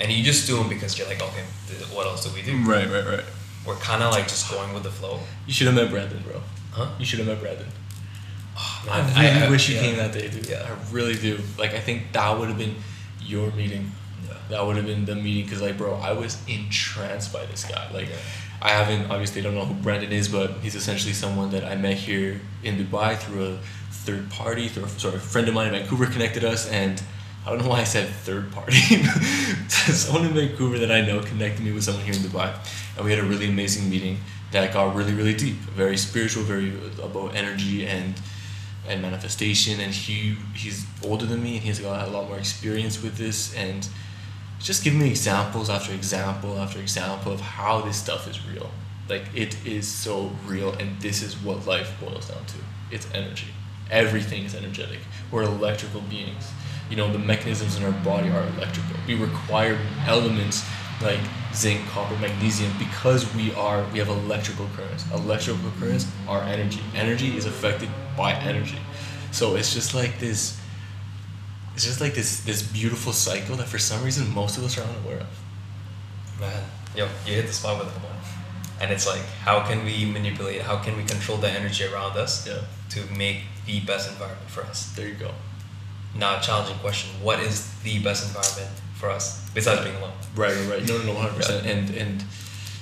and 0.00 0.06
you 0.12 0.22
just 0.32 0.46
do 0.46 0.56
them 0.58 0.68
because 0.68 0.92
you're 0.98 1.08
like, 1.12 1.22
okay, 1.28 1.44
what 1.94 2.06
else 2.06 2.24
do 2.24 2.30
we 2.34 2.42
do? 2.42 2.52
Right, 2.74 2.88
right, 2.94 3.06
right. 3.14 3.24
We're 3.66 3.76
kind 3.90 4.02
of 4.02 4.12
like 4.16 4.26
just 4.34 4.50
going 4.50 4.72
with 4.74 4.82
the 4.88 4.90
flow, 5.00 5.20
You 5.46 5.52
should 5.54 5.66
have 5.70 5.76
met 5.76 5.90
Brandon, 5.90 6.22
bro. 6.26 6.40
huh? 6.72 6.88
You 6.98 7.04
should 7.04 7.18
have 7.20 7.28
met 7.28 7.40
Brandon. 7.40 7.66
Oh, 8.60 8.84
I 8.90 8.98
really 9.22 9.46
I- 9.46 9.50
wish 9.50 9.68
you 9.68 9.74
yeah. 9.76 9.82
came 9.82 9.96
that 10.02 10.12
day, 10.12 10.28
dude. 10.28 10.46
Yeah. 10.48 10.66
I 10.68 10.72
really 10.92 11.14
do. 11.14 11.38
Like, 11.62 11.74
I 11.74 11.80
think 11.80 11.98
that 12.12 12.30
would 12.38 12.48
have 12.48 12.58
been 12.58 12.76
your 13.20 13.50
meeting. 13.52 13.84
Yeah. 14.26 14.34
That 14.50 14.60
would 14.66 14.76
have 14.76 14.86
been 14.86 15.04
the 15.04 15.14
meeting 15.14 15.44
because, 15.44 15.60
like, 15.66 15.76
bro, 15.78 15.94
I 16.10 16.12
was 16.12 16.32
entranced 16.48 17.32
by 17.32 17.44
this 17.46 17.64
guy. 17.64 17.84
Like, 17.92 18.08
Yeah. 18.08 18.16
I 18.60 18.70
haven't 18.70 19.10
obviously 19.10 19.40
don't 19.40 19.54
know 19.54 19.64
who 19.64 19.74
Brandon 19.74 20.12
is, 20.12 20.28
but 20.28 20.50
he's 20.62 20.74
essentially 20.74 21.12
someone 21.12 21.50
that 21.50 21.64
I 21.64 21.76
met 21.76 21.94
here 21.94 22.40
in 22.64 22.76
Dubai 22.76 23.16
through 23.16 23.44
a 23.44 23.58
third 23.90 24.30
party. 24.30 24.68
Through 24.68 24.84
a, 24.84 24.88
sorry, 24.88 25.16
a 25.16 25.18
friend 25.18 25.46
of 25.48 25.54
mine 25.54 25.72
in 25.72 25.80
Vancouver 25.80 26.06
connected 26.06 26.44
us, 26.44 26.68
and 26.68 27.00
I 27.46 27.50
don't 27.50 27.62
know 27.62 27.68
why 27.68 27.80
I 27.80 27.84
said 27.84 28.08
third 28.08 28.50
party. 28.50 28.76
someone 29.68 30.26
in 30.26 30.34
Vancouver 30.34 30.78
that 30.78 30.90
I 30.90 31.02
know 31.02 31.20
connected 31.20 31.64
me 31.64 31.72
with 31.72 31.84
someone 31.84 32.04
here 32.04 32.14
in 32.14 32.20
Dubai, 32.20 32.52
and 32.96 33.04
we 33.04 33.12
had 33.12 33.20
a 33.20 33.26
really 33.26 33.48
amazing 33.48 33.88
meeting 33.88 34.18
that 34.50 34.72
got 34.72 34.94
really, 34.94 35.12
really 35.12 35.34
deep, 35.34 35.56
very 35.56 35.96
spiritual, 35.96 36.42
very 36.42 36.72
about 37.02 37.36
energy 37.36 37.86
and 37.86 38.14
and 38.88 39.02
manifestation. 39.02 39.78
And 39.78 39.94
he 39.94 40.36
he's 40.54 40.84
older 41.04 41.26
than 41.26 41.42
me, 41.42 41.56
and 41.56 41.64
he's 41.64 41.78
got 41.78 42.08
a 42.08 42.10
lot 42.10 42.28
more 42.28 42.38
experience 42.38 43.00
with 43.02 43.16
this, 43.16 43.54
and 43.54 43.88
just 44.60 44.82
give 44.84 44.94
me 44.94 45.08
examples 45.08 45.70
after 45.70 45.92
example 45.92 46.58
after 46.58 46.80
example 46.80 47.32
of 47.32 47.40
how 47.40 47.80
this 47.80 47.96
stuff 47.96 48.28
is 48.28 48.44
real. 48.46 48.70
Like 49.08 49.24
it 49.34 49.56
is 49.66 49.88
so 49.88 50.30
real, 50.46 50.72
and 50.74 51.00
this 51.00 51.22
is 51.22 51.36
what 51.36 51.66
life 51.66 51.92
boils 52.00 52.28
down 52.28 52.44
to. 52.44 52.56
It's 52.90 53.06
energy. 53.14 53.48
Everything 53.90 54.44
is 54.44 54.54
energetic. 54.54 54.98
We're 55.30 55.44
electrical 55.44 56.02
beings. 56.02 56.50
You 56.90 56.96
know, 56.96 57.10
the 57.10 57.18
mechanisms 57.18 57.76
in 57.76 57.84
our 57.84 57.92
body 58.04 58.28
are 58.28 58.42
electrical. 58.56 58.96
We 59.06 59.14
require 59.14 59.78
elements 60.06 60.64
like 61.00 61.20
zinc, 61.54 61.86
copper, 61.88 62.16
magnesium 62.16 62.72
because 62.78 63.32
we 63.34 63.54
are 63.54 63.84
we 63.92 63.98
have 63.98 64.08
electrical 64.08 64.66
currents. 64.76 65.04
Electrical 65.12 65.70
currents 65.78 66.06
are 66.26 66.42
energy. 66.42 66.80
Energy 66.94 67.36
is 67.36 67.46
affected 67.46 67.88
by 68.16 68.32
energy. 68.34 68.78
So 69.30 69.56
it's 69.56 69.72
just 69.72 69.94
like 69.94 70.18
this 70.18 70.58
it's 71.78 71.86
just 71.86 72.00
like 72.00 72.12
this 72.12 72.40
this 72.40 72.60
beautiful 72.60 73.12
cycle 73.12 73.54
that 73.54 73.68
for 73.68 73.78
some 73.78 74.02
reason 74.02 74.34
most 74.34 74.58
of 74.58 74.64
us 74.64 74.76
are 74.78 74.82
unaware 74.82 75.20
of. 75.20 76.40
Man, 76.40 76.64
yo, 76.96 77.06
you 77.24 77.34
hit 77.34 77.46
the 77.46 77.52
spot 77.52 77.78
with 77.78 77.94
that 77.94 78.02
one. 78.02 78.18
And 78.80 78.90
it's 78.90 79.06
like, 79.06 79.22
how 79.46 79.60
can 79.68 79.84
we 79.84 80.04
manipulate? 80.04 80.62
How 80.62 80.78
can 80.78 80.96
we 80.96 81.04
control 81.04 81.38
the 81.38 81.48
energy 81.48 81.84
around 81.84 82.16
us 82.16 82.32
Yeah. 82.48 82.62
to 82.94 83.00
make 83.16 83.42
the 83.64 83.78
best 83.90 84.10
environment 84.10 84.50
for 84.50 84.64
us? 84.64 84.90
There 84.96 85.06
you 85.06 85.14
go. 85.14 85.30
Now, 86.16 86.38
a 86.38 86.40
challenging 86.40 86.78
question: 86.78 87.10
What 87.22 87.38
is 87.38 87.54
the 87.84 87.94
best 88.02 88.26
environment 88.26 88.72
for 88.98 89.08
us 89.10 89.24
besides 89.54 89.80
being 89.86 89.94
alone? 90.02 90.16
Right, 90.34 90.56
right, 90.58 90.68
right. 90.72 90.82
No, 90.88 90.98
no, 90.98 91.04
no, 91.04 91.12
one 91.14 91.22
hundred 91.26 91.36
percent. 91.36 91.64
And 91.64 91.84
and 92.02 92.24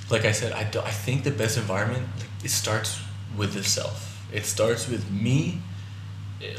like 0.09 0.25
I 0.25 0.33
said, 0.33 0.53
I, 0.53 0.63
do, 0.73 0.79
I 0.81 0.93
think 1.05 1.23
the 1.23 1.35
best 1.43 1.55
environment 1.57 2.07
it 2.43 2.49
starts 2.49 2.97
with 3.37 3.53
the 3.53 3.63
self. 3.63 3.95
It 4.33 4.45
starts 4.45 4.89
with 4.89 5.03
me. 5.11 5.61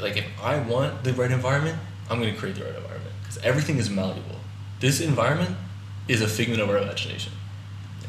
Like 0.01 0.15
if 0.23 0.25
I 0.41 0.55
want 0.71 1.03
the 1.03 1.11
right 1.19 1.31
environment, 1.31 1.79
I'm 2.09 2.19
gonna 2.19 2.35
create 2.35 2.55
the 2.55 2.63
right 2.65 2.75
environment 2.75 3.13
because 3.21 3.37
everything 3.39 3.77
is 3.77 3.89
malleable. 3.89 4.37
This 4.79 4.99
environment 5.01 5.55
is 6.07 6.21
a 6.21 6.27
figment 6.27 6.61
of 6.61 6.69
our 6.69 6.77
imagination, 6.77 7.33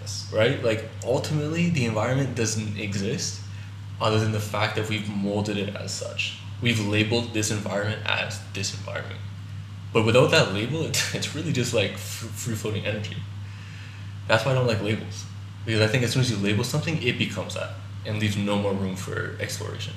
Yes. 0.00 0.30
right? 0.32 0.62
Like 0.64 0.88
ultimately, 1.04 1.70
the 1.70 1.84
environment 1.84 2.34
doesn't 2.34 2.78
exist 2.78 3.40
other 4.00 4.18
than 4.18 4.32
the 4.32 4.40
fact 4.40 4.76
that 4.76 4.88
we've 4.88 5.08
molded 5.08 5.58
it 5.58 5.76
as 5.76 5.92
such. 5.92 6.38
We've 6.62 6.80
labeled 6.86 7.34
this 7.34 7.50
environment 7.50 8.02
as 8.06 8.40
this 8.54 8.74
environment. 8.74 9.20
But 9.92 10.06
without 10.06 10.30
that 10.30 10.54
label, 10.54 10.82
it, 10.86 11.02
it's 11.14 11.34
really 11.34 11.52
just 11.52 11.74
like 11.74 11.98
free 11.98 12.54
floating 12.54 12.86
energy. 12.86 13.16
That's 14.28 14.44
why 14.44 14.52
I 14.52 14.54
don't 14.54 14.66
like 14.66 14.82
labels. 14.82 15.24
Because 15.66 15.82
I 15.82 15.88
think 15.88 16.04
as 16.04 16.12
soon 16.12 16.22
as 16.22 16.30
you 16.30 16.36
label 16.38 16.64
something, 16.64 17.02
it 17.02 17.18
becomes 17.18 17.54
that 17.54 17.70
and 18.06 18.18
leaves 18.18 18.36
no 18.36 18.56
more 18.56 18.72
room 18.72 18.96
for 18.96 19.36
exploration. 19.40 19.92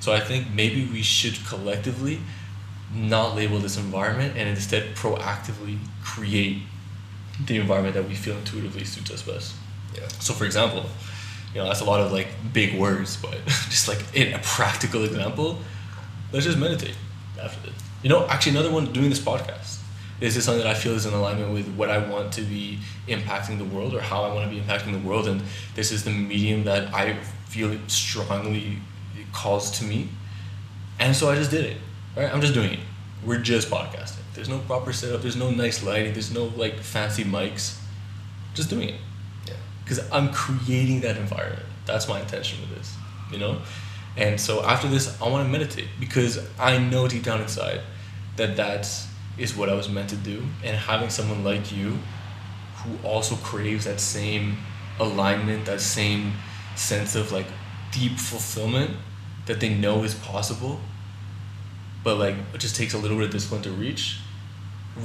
So 0.00 0.12
I 0.12 0.20
think 0.20 0.50
maybe 0.50 0.86
we 0.86 1.02
should 1.02 1.36
collectively 1.46 2.20
not 2.94 3.34
label 3.34 3.58
this 3.58 3.76
environment 3.76 4.34
and 4.36 4.48
instead 4.48 4.94
proactively 4.94 5.78
create 6.02 6.62
the 7.44 7.56
environment 7.58 7.94
that 7.94 8.08
we 8.08 8.14
feel 8.14 8.36
intuitively 8.36 8.84
suits 8.84 9.10
us 9.10 9.22
best. 9.22 9.54
Yeah. 9.94 10.08
So, 10.20 10.32
for 10.32 10.44
example, 10.44 10.84
you 11.54 11.60
know, 11.60 11.66
that's 11.66 11.80
a 11.80 11.84
lot 11.84 12.00
of 12.00 12.12
like 12.12 12.28
big 12.52 12.78
words, 12.78 13.16
but 13.16 13.38
just 13.46 13.88
like 13.88 14.02
in 14.14 14.32
a 14.34 14.38
practical 14.38 15.04
example, 15.04 15.58
let's 16.32 16.46
just 16.46 16.58
meditate 16.58 16.96
after 17.42 17.68
this. 17.70 17.82
You 18.02 18.10
know, 18.10 18.26
actually, 18.28 18.52
another 18.52 18.70
one 18.70 18.92
doing 18.92 19.10
this 19.10 19.20
podcast. 19.20 19.80
This 20.18 20.36
is 20.36 20.44
something 20.44 20.62
that 20.64 20.74
I 20.74 20.78
feel 20.78 20.94
is 20.94 21.04
in 21.04 21.12
alignment 21.12 21.52
with 21.52 21.68
what 21.74 21.90
I 21.90 21.98
want 21.98 22.32
to 22.34 22.42
be 22.42 22.78
impacting 23.06 23.58
the 23.58 23.66
world 23.66 23.94
or 23.94 24.00
how 24.00 24.22
I 24.22 24.32
want 24.32 24.48
to 24.48 24.54
be 24.54 24.62
impacting 24.62 24.92
the 24.92 25.06
world. 25.06 25.28
And 25.28 25.42
this 25.74 25.92
is 25.92 26.04
the 26.04 26.10
medium 26.10 26.64
that 26.64 26.92
I 26.94 27.18
feel 27.46 27.76
strongly 27.86 28.78
calls 29.32 29.70
to 29.78 29.84
me. 29.84 30.08
And 30.98 31.14
so 31.14 31.30
I 31.30 31.34
just 31.34 31.50
did 31.50 31.66
it. 31.66 31.76
Right? 32.16 32.32
I'm 32.32 32.40
just 32.40 32.54
doing 32.54 32.72
it. 32.72 32.78
We're 33.24 33.38
just 33.38 33.68
podcasting. 33.70 34.20
There's 34.34 34.48
no 34.48 34.58
proper 34.60 34.92
setup, 34.92 35.22
there's 35.22 35.36
no 35.36 35.50
nice 35.50 35.82
lighting, 35.82 36.12
there's 36.12 36.32
no 36.32 36.44
like 36.56 36.78
fancy 36.78 37.24
mics. 37.24 37.78
Just 38.54 38.70
doing 38.70 38.88
it 38.88 39.00
Yeah. 39.46 39.54
because 39.84 40.00
I'm 40.10 40.30
creating 40.32 41.00
that 41.02 41.16
environment. 41.16 41.66
That's 41.84 42.08
my 42.08 42.20
intention 42.20 42.60
with 42.60 42.78
this, 42.78 42.94
you 43.30 43.38
know. 43.38 43.60
And 44.16 44.40
so 44.40 44.64
after 44.64 44.88
this, 44.88 45.20
I 45.20 45.28
want 45.28 45.46
to 45.46 45.50
meditate 45.52 45.88
because 46.00 46.38
I 46.58 46.78
know 46.78 47.06
deep 47.06 47.22
down 47.22 47.40
inside 47.42 47.80
that 48.36 48.56
that 48.56 48.88
is 49.36 49.54
what 49.54 49.68
I 49.68 49.74
was 49.74 49.88
meant 49.88 50.08
to 50.10 50.16
do. 50.16 50.42
And 50.64 50.76
having 50.76 51.10
someone 51.10 51.44
like 51.44 51.70
you, 51.70 51.98
who 52.76 53.06
also 53.06 53.34
craves 53.36 53.84
that 53.84 54.00
same 54.00 54.56
alignment, 54.98 55.66
that 55.66 55.80
same 55.80 56.32
sense 56.76 57.14
of 57.14 57.32
like 57.32 57.46
deep 57.92 58.18
fulfillment 58.18 58.92
that 59.46 59.60
they 59.60 59.74
know 59.74 60.02
is 60.04 60.14
possible, 60.14 60.80
but 62.06 62.18
like 62.18 62.36
it 62.54 62.58
just 62.60 62.76
takes 62.76 62.94
a 62.94 62.98
little 62.98 63.16
bit 63.16 63.26
of 63.26 63.32
discipline 63.32 63.62
to 63.62 63.70
reach, 63.72 64.20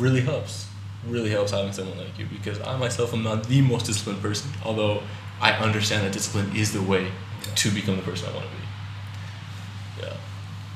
really 0.04 0.22
helps. 0.22 0.68
Really 1.08 1.32
helps 1.32 1.50
having 1.52 1.74
someone 1.74 1.98
like 1.98 2.16
you 2.20 2.28
because 2.28 2.62
I 2.62 2.78
myself 2.78 3.12
am 3.12 3.24
not 3.24 3.48
the 3.48 3.60
most 3.62 3.88
disciplined 3.88 4.22
person, 4.22 4.52
although 4.64 5.02
I 5.42 5.52
understand 5.54 6.06
that 6.06 6.14
discipline 6.14 6.56
is 6.56 6.74
the 6.74 6.82
way 6.92 7.06
Yeah. 7.06 7.56
to 7.56 7.72
become 7.72 7.96
the 7.98 8.04
person 8.04 8.30
I 8.30 8.34
want 8.38 8.46
to 8.46 8.52
be. 8.56 10.04
Yeah. 10.04 10.14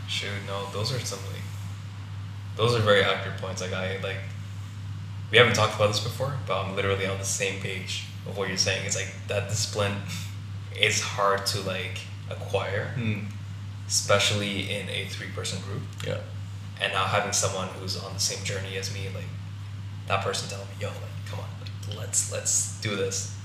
Shoot, 0.07 0.31
no, 0.47 0.65
those 0.73 0.91
are 0.93 0.99
some 0.99 1.19
like, 1.31 1.43
those 2.55 2.73
are 2.75 2.79
very 2.81 3.03
accurate 3.03 3.37
points. 3.39 3.61
Like 3.61 3.73
I 3.73 3.99
like, 4.01 4.17
we 5.31 5.37
haven't 5.37 5.53
talked 5.53 5.75
about 5.75 5.89
this 5.93 5.99
before, 5.99 6.33
but 6.47 6.55
I'm 6.59 6.75
literally 6.75 7.05
on 7.05 7.19
the 7.19 7.23
same 7.41 7.61
page 7.61 8.05
of 8.27 8.35
what 8.35 8.47
you're 8.47 8.57
saying. 8.57 8.83
It's 8.87 8.95
like 8.95 9.13
that 9.27 9.47
discipline 9.49 9.95
is 10.87 11.01
hard 11.01 11.45
to 11.53 11.61
like 11.61 11.99
acquire, 12.31 12.85
Mm. 12.97 13.25
Especially 13.87 14.71
in 14.71 14.89
a 14.89 15.05
three 15.05 15.27
person 15.27 15.61
group. 15.61 15.81
Yeah. 16.05 16.19
And 16.81 16.93
now 16.93 17.05
having 17.05 17.33
someone 17.33 17.69
who's 17.79 18.01
on 18.01 18.13
the 18.13 18.19
same 18.19 18.43
journey 18.43 18.77
as 18.77 18.93
me, 18.93 19.07
like 19.13 19.25
that 20.07 20.23
person 20.23 20.49
telling 20.49 20.67
me, 20.67 20.73
"Yo, 20.81 20.87
like, 20.87 21.25
come 21.25 21.39
on, 21.39 21.45
like, 21.61 21.97
let's 21.97 22.31
let's 22.31 22.79
do 22.81 22.95
this," 22.95 23.35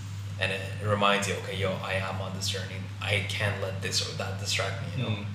and 0.40 0.50
it, 0.50 0.60
it 0.82 0.86
reminds 0.86 1.28
you, 1.28 1.34
okay, 1.34 1.56
yo, 1.56 1.76
I 1.82 1.94
am 1.94 2.20
on 2.20 2.34
this 2.34 2.48
journey. 2.48 2.76
I 3.00 3.24
can't 3.28 3.62
let 3.62 3.82
this 3.82 4.08
or 4.08 4.16
that 4.18 4.40
distract 4.40 4.82
me. 4.82 4.88
You 4.96 5.02
know. 5.02 5.16
Mm. 5.16 5.26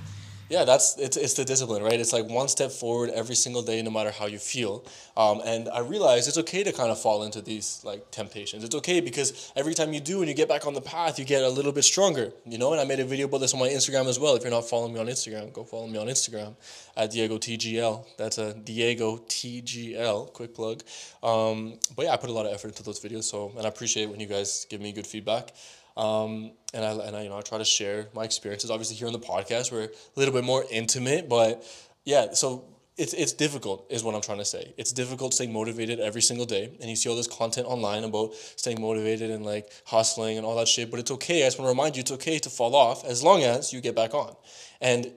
Yeah, 0.48 0.64
that's 0.64 0.96
it's 1.00 1.18
it's 1.18 1.34
the 1.34 1.44
discipline, 1.44 1.82
right? 1.82 2.00
It's 2.00 2.14
like 2.14 2.30
one 2.30 2.48
step 2.48 2.72
forward 2.72 3.10
every 3.10 3.34
single 3.34 3.64
day, 3.64 3.82
no 3.82 3.90
matter 3.90 4.12
how 4.12 4.28
you 4.28 4.38
feel. 4.38 4.86
Um, 5.18 5.42
and 5.44 5.68
I 5.70 5.80
realize 5.80 6.28
it's 6.28 6.38
okay 6.38 6.64
to 6.64 6.72
kind 6.72 6.92
of 6.92 7.02
fall 7.02 7.24
into 7.24 7.42
these 7.42 7.82
like 7.84 8.12
temptations. 8.12 8.64
It's 8.64 8.76
okay 8.76 9.02
because 9.02 9.52
every 9.56 9.74
time 9.74 9.92
you 9.92 10.00
do 10.00 10.20
and 10.20 10.30
you 10.30 10.36
get 10.36 10.48
back 10.48 10.68
on 10.68 10.76
the 10.76 10.82
path, 10.82 11.18
you 11.18 11.26
get 11.26 11.42
a 11.42 11.50
little 11.50 11.72
bit 11.72 11.84
stronger, 11.84 12.32
you 12.46 12.60
know. 12.60 12.74
And 12.74 12.80
I 12.80 12.84
made 12.84 13.00
a 13.00 13.06
video 13.06 13.26
about 13.26 13.40
this 13.40 13.56
on 13.56 13.60
my 13.60 13.70
Instagram 13.70 14.06
as 14.06 14.20
well. 14.20 14.36
If 14.36 14.44
you're 14.44 14.52
not 14.52 14.70
following 14.70 14.94
me 14.94 15.00
on 15.00 15.08
Instagram, 15.08 15.52
go 15.52 15.64
follow 15.64 15.88
me 15.88 15.98
on 15.98 16.06
Instagram 16.06 16.56
at 16.96 17.10
Diego 17.10 17.40
TGL. 17.40 18.06
That's 18.18 18.38
a 18.38 18.54
Diego 18.54 19.18
TGL. 19.28 20.32
Quick 20.34 20.54
plug. 20.54 20.84
Um, 21.24 21.80
but 21.96 22.06
yeah, 22.06 22.14
I 22.14 22.18
put 22.18 22.30
a 22.30 22.34
lot 22.34 22.46
of 22.46 22.54
effort 22.54 22.68
into 22.68 22.84
those 22.84 23.00
videos, 23.00 23.24
so 23.24 23.52
and 23.58 23.66
I 23.66 23.70
appreciate 23.70 24.12
when 24.12 24.20
you 24.20 24.28
guys 24.28 24.68
give 24.70 24.80
me 24.80 24.92
good 24.92 25.08
feedback. 25.08 25.54
Um, 25.98 26.52
and 26.74 26.84
I 26.84 26.92
and 26.92 27.16
I 27.16 27.24
you 27.24 27.30
know 27.30 27.38
I 27.38 27.42
try 27.42 27.58
to 27.58 27.66
share 27.66 28.08
my 28.14 28.24
experiences. 28.24 28.70
Obviously, 28.70 28.96
here 28.98 29.08
on 29.08 29.14
the 29.14 29.20
podcast, 29.20 29.72
we're 29.72 29.84
a 29.84 29.90
little 30.16 30.34
bit 30.34 30.44
more 30.44 30.66
intimate, 30.70 31.30
but 31.30 31.64
yeah. 32.04 32.34
So 32.34 32.66
it's 32.98 33.14
it's 33.14 33.34
difficult, 33.34 33.86
is 33.90 34.04
what 34.04 34.16
I'm 34.16 34.22
trying 34.22 34.38
to 34.38 34.46
say. 34.46 34.74
It's 34.78 34.92
difficult 34.92 35.34
staying 35.34 35.52
motivated 35.52 36.00
every 36.00 36.22
single 36.22 36.46
day, 36.46 36.72
and 36.80 36.90
you 36.90 36.96
see 36.96 37.10
all 37.10 37.16
this 37.16 37.28
content 37.28 37.68
online 37.68 38.04
about 38.04 38.34
staying 38.34 38.82
motivated 38.82 39.32
and 39.32 39.46
like 39.46 39.70
hustling 39.86 40.38
and 40.38 40.46
all 40.46 40.56
that 40.58 40.68
shit. 40.68 40.92
But 40.92 41.00
it's 41.00 41.12
okay. 41.12 41.44
I 41.44 41.48
just 41.48 41.60
want 41.60 41.68
to 41.68 41.72
remind 41.72 41.96
you, 41.96 42.02
it's 42.02 42.12
okay 42.12 42.40
to 42.40 42.50
fall 42.50 42.76
off 42.76 43.06
as 43.06 43.24
long 43.24 43.44
as 43.44 43.74
you 43.74 43.82
get 43.82 43.96
back 43.96 44.14
on. 44.14 44.36
And 44.82 45.12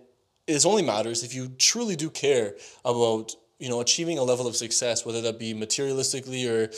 this 0.47 0.64
only 0.64 0.83
matters 0.83 1.23
if 1.23 1.35
you 1.35 1.49
truly 1.59 1.95
do 1.95 2.11
care 2.11 2.55
about 2.85 3.35
you 3.59 3.69
know 3.69 3.81
achieving 3.81 4.19
a 4.19 4.25
level 4.25 4.47
of 4.47 4.57
success, 4.57 5.07
whether 5.07 5.21
that 5.23 5.38
be 5.38 5.55
materialistically 5.55 6.49
or 6.49 6.71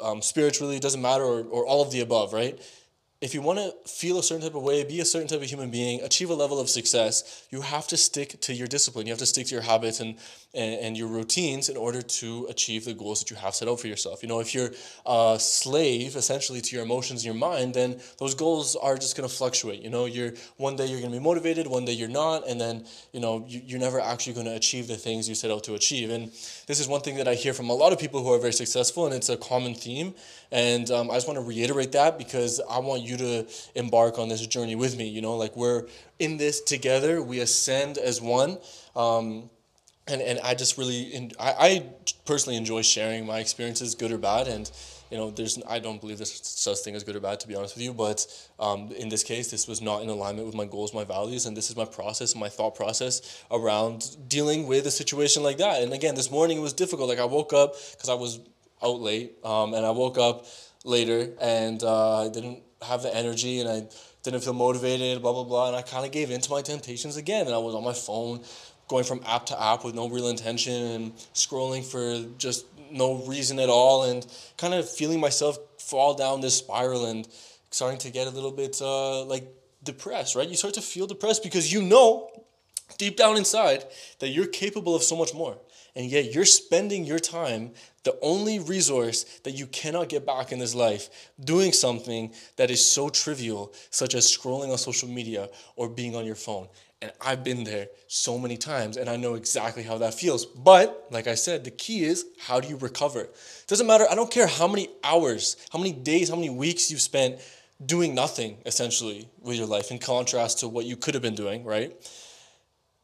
um, 0.00 0.22
spiritually, 0.22 0.78
doesn't 0.80 1.02
matter, 1.02 1.24
or, 1.24 1.44
or 1.44 1.66
all 1.66 1.82
of 1.82 1.90
the 1.90 2.00
above, 2.00 2.32
right? 2.32 2.60
If 3.22 3.34
you 3.34 3.40
want 3.40 3.60
to 3.60 3.72
feel 3.88 4.18
a 4.18 4.22
certain 4.22 4.42
type 4.42 4.56
of 4.56 4.62
way, 4.64 4.82
be 4.82 4.98
a 4.98 5.04
certain 5.04 5.28
type 5.28 5.40
of 5.40 5.48
human 5.48 5.70
being, 5.70 6.00
achieve 6.02 6.28
a 6.28 6.34
level 6.34 6.58
of 6.58 6.68
success, 6.68 7.46
you 7.50 7.60
have 7.60 7.86
to 7.86 7.96
stick 7.96 8.40
to 8.40 8.52
your 8.52 8.66
discipline. 8.66 9.06
You 9.06 9.12
have 9.12 9.20
to 9.20 9.26
stick 9.26 9.46
to 9.46 9.54
your 9.54 9.62
habits 9.62 10.00
and, 10.00 10.16
and, 10.54 10.74
and 10.80 10.96
your 10.98 11.06
routines 11.06 11.68
in 11.68 11.76
order 11.76 12.02
to 12.02 12.46
achieve 12.50 12.84
the 12.84 12.94
goals 12.94 13.20
that 13.20 13.30
you 13.30 13.36
have 13.36 13.54
set 13.54 13.68
out 13.68 13.78
for 13.78 13.86
yourself. 13.86 14.24
You 14.24 14.28
know, 14.28 14.40
if 14.40 14.52
you're 14.56 14.72
a 15.06 15.36
slave 15.38 16.16
essentially 16.16 16.60
to 16.62 16.74
your 16.74 16.84
emotions 16.84 17.20
and 17.20 17.26
your 17.26 17.34
mind, 17.34 17.74
then 17.74 18.00
those 18.18 18.34
goals 18.34 18.74
are 18.74 18.96
just 18.96 19.16
going 19.16 19.28
to 19.28 19.32
fluctuate. 19.32 19.80
You 19.82 19.90
know, 19.90 20.06
you're 20.06 20.32
one 20.56 20.74
day 20.74 20.86
you're 20.86 20.98
going 20.98 21.12
to 21.12 21.18
be 21.18 21.22
motivated, 21.22 21.68
one 21.68 21.84
day 21.84 21.92
you're 21.92 22.08
not, 22.08 22.48
and 22.48 22.60
then, 22.60 22.84
you 23.12 23.20
know, 23.20 23.44
you, 23.46 23.62
you're 23.64 23.80
never 23.80 24.00
actually 24.00 24.32
going 24.32 24.46
to 24.46 24.56
achieve 24.56 24.88
the 24.88 24.96
things 24.96 25.28
you 25.28 25.36
set 25.36 25.52
out 25.52 25.62
to 25.64 25.74
achieve. 25.74 26.10
And 26.10 26.32
this 26.66 26.80
is 26.80 26.88
one 26.88 27.02
thing 27.02 27.18
that 27.18 27.28
I 27.28 27.34
hear 27.34 27.54
from 27.54 27.70
a 27.70 27.74
lot 27.74 27.92
of 27.92 28.00
people 28.00 28.20
who 28.24 28.32
are 28.32 28.40
very 28.40 28.52
successful, 28.52 29.06
and 29.06 29.14
it's 29.14 29.28
a 29.28 29.36
common 29.36 29.76
theme. 29.76 30.12
And 30.50 30.90
um, 30.90 31.10
I 31.10 31.14
just 31.14 31.28
want 31.28 31.38
to 31.38 31.44
reiterate 31.44 31.92
that 31.92 32.18
because 32.18 32.60
I 32.68 32.78
want 32.80 33.02
you 33.02 33.11
to 33.16 33.46
embark 33.74 34.18
on 34.18 34.28
this 34.28 34.46
journey 34.46 34.74
with 34.74 34.96
me. 34.96 35.08
You 35.08 35.20
know, 35.20 35.36
like 35.36 35.56
we're 35.56 35.86
in 36.18 36.36
this 36.36 36.60
together, 36.60 37.22
we 37.22 37.40
ascend 37.40 37.98
as 37.98 38.20
one. 38.20 38.58
Um, 38.94 39.50
and, 40.08 40.20
and 40.20 40.40
I 40.40 40.54
just 40.54 40.78
really, 40.78 41.30
I, 41.38 41.54
I 41.58 41.86
personally 42.26 42.56
enjoy 42.56 42.82
sharing 42.82 43.24
my 43.24 43.38
experiences, 43.38 43.94
good 43.94 44.10
or 44.10 44.18
bad. 44.18 44.48
And, 44.48 44.70
you 45.10 45.16
know, 45.16 45.30
there's, 45.30 45.60
I 45.68 45.78
don't 45.78 46.00
believe 46.00 46.18
there's 46.18 46.40
such 46.44 46.78
thing 46.78 46.96
as 46.96 47.04
good 47.04 47.14
or 47.14 47.20
bad, 47.20 47.38
to 47.40 47.48
be 47.48 47.54
honest 47.54 47.76
with 47.76 47.84
you. 47.84 47.94
But 47.94 48.26
um, 48.58 48.90
in 48.92 49.08
this 49.08 49.22
case, 49.22 49.50
this 49.50 49.68
was 49.68 49.80
not 49.80 50.02
in 50.02 50.08
alignment 50.08 50.46
with 50.46 50.56
my 50.56 50.64
goals, 50.64 50.92
my 50.92 51.04
values. 51.04 51.46
And 51.46 51.56
this 51.56 51.70
is 51.70 51.76
my 51.76 51.84
process, 51.84 52.34
my 52.34 52.48
thought 52.48 52.74
process 52.74 53.44
around 53.50 54.16
dealing 54.28 54.66
with 54.66 54.86
a 54.86 54.90
situation 54.90 55.44
like 55.44 55.58
that. 55.58 55.82
And 55.82 55.92
again, 55.92 56.16
this 56.16 56.30
morning 56.30 56.58
it 56.58 56.62
was 56.62 56.72
difficult. 56.72 57.08
Like 57.08 57.20
I 57.20 57.24
woke 57.24 57.52
up 57.52 57.74
because 57.92 58.08
I 58.08 58.14
was 58.14 58.40
out 58.82 59.00
late, 59.00 59.34
um, 59.44 59.74
and 59.74 59.86
I 59.86 59.90
woke 59.92 60.18
up 60.18 60.46
later 60.84 61.28
and 61.40 61.80
uh, 61.84 62.22
I 62.24 62.28
didn't 62.28 62.64
have 62.84 63.02
the 63.02 63.14
energy 63.14 63.60
and 63.60 63.68
I 63.68 63.86
didn't 64.22 64.42
feel 64.44 64.52
motivated, 64.52 65.20
blah 65.22 65.32
blah 65.32 65.44
blah, 65.44 65.68
and 65.68 65.76
I 65.76 65.82
kind 65.82 66.04
of 66.04 66.12
gave 66.12 66.30
in 66.30 66.40
to 66.40 66.50
my 66.50 66.62
temptations 66.62 67.16
again, 67.16 67.46
and 67.46 67.54
I 67.54 67.58
was 67.58 67.74
on 67.74 67.84
my 67.84 67.92
phone, 67.92 68.40
going 68.88 69.04
from 69.04 69.20
app 69.26 69.46
to 69.46 69.62
app 69.62 69.84
with 69.84 69.94
no 69.94 70.08
real 70.08 70.28
intention 70.28 70.74
and 70.74 71.16
scrolling 71.34 71.84
for 71.84 72.28
just 72.38 72.66
no 72.90 73.24
reason 73.26 73.58
at 73.58 73.68
all, 73.68 74.04
and 74.04 74.26
kind 74.56 74.74
of 74.74 74.88
feeling 74.88 75.20
myself 75.20 75.58
fall 75.78 76.14
down 76.14 76.40
this 76.40 76.56
spiral 76.56 77.06
and 77.06 77.26
starting 77.70 77.98
to 77.98 78.10
get 78.10 78.26
a 78.26 78.30
little 78.30 78.52
bit 78.52 78.80
uh, 78.80 79.24
like 79.24 79.44
depressed, 79.82 80.36
right? 80.36 80.48
You 80.48 80.56
start 80.56 80.74
to 80.74 80.82
feel 80.82 81.06
depressed 81.06 81.42
because 81.42 81.72
you 81.72 81.82
know 81.82 82.30
deep 82.98 83.16
down 83.16 83.36
inside 83.36 83.84
that 84.20 84.28
you're 84.28 84.46
capable 84.46 84.94
of 84.94 85.02
so 85.02 85.16
much 85.16 85.34
more. 85.34 85.56
And 85.94 86.06
yet 86.06 86.34
you're 86.34 86.46
spending 86.46 87.04
your 87.04 87.18
time, 87.18 87.72
the 88.04 88.18
only 88.22 88.58
resource 88.58 89.24
that 89.44 89.52
you 89.52 89.66
cannot 89.66 90.08
get 90.08 90.24
back 90.24 90.50
in 90.50 90.58
this 90.58 90.74
life, 90.74 91.30
doing 91.44 91.72
something 91.72 92.32
that 92.56 92.70
is 92.70 92.84
so 92.84 93.08
trivial, 93.08 93.72
such 93.90 94.14
as 94.14 94.26
scrolling 94.26 94.70
on 94.70 94.78
social 94.78 95.08
media 95.08 95.50
or 95.76 95.88
being 95.88 96.16
on 96.16 96.24
your 96.24 96.34
phone. 96.34 96.68
And 97.02 97.12
I've 97.20 97.42
been 97.42 97.64
there 97.64 97.88
so 98.06 98.38
many 98.38 98.56
times 98.56 98.96
and 98.96 99.10
I 99.10 99.16
know 99.16 99.34
exactly 99.34 99.82
how 99.82 99.98
that 99.98 100.14
feels. 100.14 100.46
But 100.46 101.08
like 101.10 101.26
I 101.26 101.34
said, 101.34 101.64
the 101.64 101.70
key 101.70 102.04
is 102.04 102.24
how 102.38 102.60
do 102.60 102.68
you 102.68 102.76
recover? 102.76 103.22
It 103.22 103.66
doesn't 103.66 103.86
matter, 103.86 104.06
I 104.10 104.14
don't 104.14 104.30
care 104.30 104.46
how 104.46 104.68
many 104.68 104.88
hours, 105.02 105.56
how 105.72 105.78
many 105.78 105.92
days, 105.92 106.28
how 106.28 106.36
many 106.36 106.50
weeks 106.50 106.90
you've 106.90 107.00
spent 107.00 107.40
doing 107.84 108.14
nothing 108.14 108.58
essentially 108.64 109.28
with 109.40 109.56
your 109.56 109.66
life 109.66 109.90
in 109.90 109.98
contrast 109.98 110.60
to 110.60 110.68
what 110.68 110.84
you 110.84 110.96
could 110.96 111.14
have 111.14 111.22
been 111.22 111.34
doing, 111.34 111.64
right? 111.64 111.92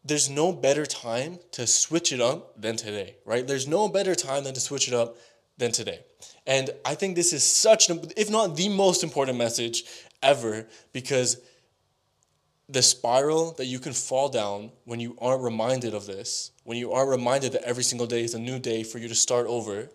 There's 0.09 0.31
no 0.31 0.53
better 0.53 0.87
time 0.87 1.38
to 1.53 1.66
switch 1.66 2.12
it 2.12 2.21
up 2.21 2.61
than 2.61 2.77
today, 2.77 3.16
right? 3.25 3.47
There's 3.47 3.68
no 3.68 3.88
better 3.88 4.14
time 4.14 4.44
than 4.44 4.55
to 4.55 4.61
switch 4.61 4.88
it 4.88 4.94
up 4.94 5.16
than 5.59 5.73
today. 5.73 6.01
And 6.47 6.71
I 6.85 6.94
think 6.94 7.14
this 7.14 7.33
is 7.33 7.44
such, 7.44 7.90
an, 7.90 8.01
if 8.16 8.31
not 8.31 8.57
the 8.57 8.68
most 8.68 9.03
important 9.03 9.37
message 9.37 9.85
ever, 10.23 10.66
because 10.92 11.40
the 12.68 12.83
spiral 12.83 13.53
that 13.53 13.66
you 13.66 13.79
can 13.79 13.92
fall 13.92 14.29
down 14.29 14.71
when 14.85 15.01
you 15.01 15.16
aren't 15.21 15.42
reminded 15.42 15.94
of 15.94 16.07
this, 16.07 16.53
when 16.64 16.77
you 16.77 16.92
aren't 16.92 17.11
reminded 17.11 17.53
that 17.53 17.62
every 17.62 17.83
single 17.83 18.07
day 18.07 18.23
is 18.23 18.35
a 18.35 18.38
new 18.38 18.59
day 18.59 18.83
for 18.83 18.99
you 18.99 19.09
to 19.09 19.14
start 19.14 19.47
over, 19.47 19.88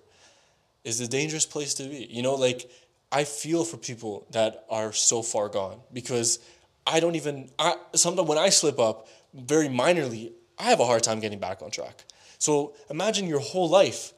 is 0.83 0.99
a 0.99 1.07
dangerous 1.07 1.45
place 1.45 1.73
to 1.75 1.83
be. 1.83 2.07
You 2.09 2.23
know, 2.23 2.35
like 2.35 2.69
I 3.11 3.23
feel 3.23 3.63
for 3.63 3.77
people 3.77 4.27
that 4.31 4.65
are 4.69 4.91
so 4.91 5.21
far 5.21 5.49
gone 5.49 5.79
because 5.93 6.39
I 6.85 6.99
don't 6.99 7.15
even, 7.15 7.49
I, 7.57 7.75
sometimes 7.95 8.27
when 8.27 8.37
I 8.37 8.49
slip 8.49 8.79
up, 8.79 9.07
very 9.33 9.67
minorly, 9.67 10.33
I 10.57 10.63
have 10.63 10.79
a 10.79 10.85
hard 10.85 11.03
time 11.03 11.19
getting 11.19 11.39
back 11.39 11.61
on 11.61 11.71
track. 11.71 12.05
So 12.37 12.73
imagine 12.89 13.27
your 13.27 13.39
whole 13.39 13.69
life 13.69 14.13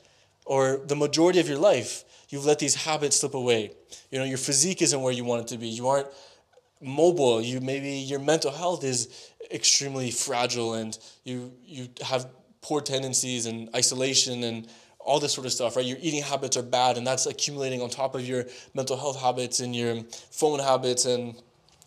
or 0.45 0.81
the 0.85 0.95
majority 0.95 1.39
of 1.39 1.47
your 1.47 1.57
life, 1.57 2.03
you've 2.29 2.45
let 2.45 2.59
these 2.59 2.75
habits 2.75 3.17
slip 3.17 3.33
away. 3.33 3.71
You 4.11 4.19
know, 4.19 4.25
your 4.25 4.37
physique 4.37 4.81
isn't 4.81 5.01
where 5.01 5.13
you 5.13 5.23
want 5.23 5.41
it 5.41 5.47
to 5.47 5.57
be. 5.57 5.67
You 5.67 5.87
aren't 5.87 6.07
mobile. 6.81 7.41
You 7.41 7.61
maybe 7.61 7.89
your 7.89 8.19
mental 8.19 8.51
health 8.51 8.83
is 8.83 9.31
extremely 9.51 10.11
fragile 10.11 10.73
and 10.73 10.97
you 11.23 11.53
you 11.63 11.89
have 12.01 12.27
poor 12.61 12.81
tendencies 12.81 13.45
and 13.45 13.69
isolation 13.75 14.43
and 14.43 14.67
all 14.99 15.19
this 15.19 15.33
sort 15.33 15.45
of 15.45 15.53
stuff, 15.53 15.75
right? 15.75 15.85
Your 15.85 15.99
eating 16.01 16.23
habits 16.23 16.57
are 16.57 16.63
bad 16.63 16.97
and 16.97 17.05
that's 17.05 17.27
accumulating 17.27 17.81
on 17.81 17.89
top 17.89 18.15
of 18.15 18.27
your 18.27 18.45
mental 18.73 18.97
health 18.97 19.21
habits 19.21 19.59
and 19.59 19.75
your 19.75 20.03
phone 20.31 20.59
habits 20.59 21.05
and 21.05 21.35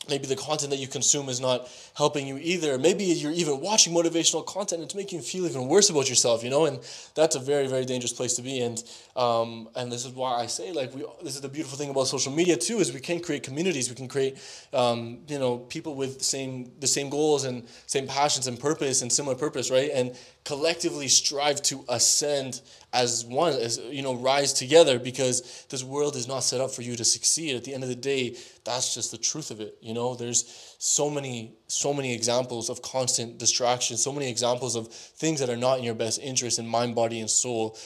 maybe 0.09 0.27
the 0.27 0.37
content 0.37 0.71
that 0.71 0.79
you 0.79 0.89
consume 0.89 1.29
is 1.29 1.41
not 1.41 1.69
helping 1.95 2.27
you 2.27 2.39
either. 2.39 2.79
Maybe 2.79 3.05
you're 3.05 3.33
even 3.33 3.61
watching 3.61 3.93
motivational 3.93 4.45
content. 4.47 4.81
And 4.81 4.85
it's 4.85 4.95
making 4.95 5.19
you 5.19 5.25
feel 5.25 5.47
even 5.47 5.69
worse 5.69 5.91
about 5.91 6.09
yourself 6.09 6.43
you 6.43 6.51
know? 6.51 6.67
And 6.67 6.81
that's 7.15 7.37
a 7.37 7.41
very 7.41 7.67
very 7.67 7.85
dangerous 7.85 8.13
place 8.13 8.35
to 8.37 8.43
be. 8.43 8.61
And 8.61 8.83
um, 9.17 9.69
and 9.75 9.91
this 9.91 10.05
is 10.05 10.13
why 10.13 10.35
i 10.35 10.47
say 10.47 10.73
like 10.73 10.95
we 10.95 11.05
this 11.23 11.35
is 11.35 11.41
the 11.41 11.49
beautiful 11.49 11.79
thing 11.79 11.91
about 11.91 12.07
social 12.07 12.33
media 12.33 12.57
too 12.57 12.79
is 12.79 12.93
we 12.93 13.01
can 13.01 13.21
create 13.21 13.43
communities. 13.43 13.89
We 13.89 13.97
can 13.97 14.09
create 14.09 14.39
um, 14.73 15.21
you 15.29 15.39
know 15.39 15.59
people 15.59 15.95
with 15.95 16.19
the 16.19 16.25
same 16.25 16.73
the 16.81 16.87
same 16.87 17.11
goals 17.11 17.45
and 17.45 17.67
same 17.87 18.07
passions 18.07 18.47
and 18.47 18.59
purpose 18.59 19.03
and 19.03 19.13
similar 19.13 19.37
purpose 19.37 19.71
right? 19.71 19.91
And 19.93 20.17
collectively 20.45 21.09
strive 21.09 21.61
to 21.61 21.85
ascend 21.89 22.63
as 22.93 23.25
one 23.25 23.53
as 23.53 23.79
you 23.79 24.03
know 24.03 24.15
rise 24.15 24.53
together 24.53 24.99
because 24.99 25.67
this 25.69 25.85
world 25.85 26.17
is 26.17 26.27
not 26.27 26.41
set 26.41 26.61
up 26.61 26.71
for 26.71 26.83
you 26.83 26.97
to 26.97 27.05
succeed. 27.05 27.57
At 27.57 27.65
the 27.65 27.75
end 27.75 27.83
of 27.83 27.89
the 27.89 27.95
day 27.95 28.37
that's 28.69 28.95
just 28.95 29.11
the 29.11 29.19
truth 29.19 29.51
of 29.51 29.61
it 29.61 29.77
you 29.81 29.95
know 29.95 30.15
there's 30.15 30.77
so 30.79 31.09
many 31.11 31.53
so 31.67 31.93
many 31.93 32.15
examples 32.15 32.69
of 32.69 32.83
constant 32.83 33.39
distraction 33.39 33.97
so 33.97 34.13
many 34.13 34.29
examples 34.29 34.77
of 34.77 34.89
things 34.89 35.41
that 35.41 35.51
are 35.51 35.57
not 35.57 35.79
in 35.79 35.85
your 35.85 35.95
best 35.95 36.21
interest 36.21 36.59
in 36.59 36.67
mind 36.67 36.95
body 36.95 37.21
and 37.21 37.31
soul 37.31 37.77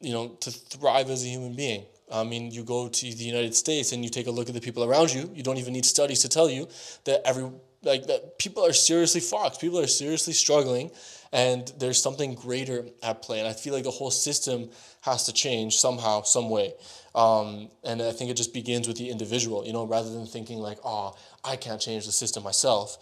you 0.00 0.12
know 0.12 0.28
to 0.40 0.50
thrive 0.50 1.10
as 1.10 1.24
a 1.24 1.28
human 1.28 1.54
being 1.54 1.84
I 2.12 2.22
mean, 2.22 2.52
you 2.52 2.62
go 2.62 2.88
to 2.88 3.04
the 3.04 3.24
United 3.24 3.54
States 3.54 3.92
and 3.92 4.04
you 4.04 4.10
take 4.10 4.28
a 4.28 4.30
look 4.30 4.48
at 4.48 4.54
the 4.54 4.60
people 4.60 4.84
around 4.84 5.12
you. 5.12 5.28
You 5.34 5.42
don't 5.42 5.56
even 5.56 5.72
need 5.72 5.84
studies 5.84 6.20
to 6.20 6.28
tell 6.28 6.48
you 6.48 6.68
that 7.04 7.22
every 7.26 7.50
like 7.82 8.06
that 8.06 8.38
people 8.38 8.64
are 8.64 8.72
seriously 8.72 9.20
fucked. 9.20 9.60
People 9.60 9.80
are 9.80 9.86
seriously 9.86 10.32
struggling, 10.32 10.90
and 11.32 11.72
there's 11.78 12.00
something 12.00 12.34
greater 12.34 12.86
at 13.02 13.22
play. 13.22 13.38
And 13.38 13.48
I 13.48 13.52
feel 13.52 13.74
like 13.74 13.84
the 13.84 13.90
whole 13.90 14.10
system 14.10 14.70
has 15.02 15.24
to 15.24 15.32
change 15.32 15.76
somehow, 15.76 16.22
some 16.22 16.48
way. 16.48 16.74
Um, 17.16 17.70
and 17.82 18.00
I 18.02 18.12
think 18.12 18.30
it 18.30 18.36
just 18.36 18.54
begins 18.54 18.86
with 18.86 18.98
the 18.98 19.08
individual. 19.08 19.66
You 19.66 19.72
know, 19.72 19.84
rather 19.84 20.10
than 20.10 20.26
thinking 20.26 20.58
like, 20.58 20.78
oh, 20.84 21.16
I 21.42 21.56
can't 21.56 21.80
change 21.80 22.06
the 22.06 22.12
system 22.12 22.44
myself. 22.44 22.98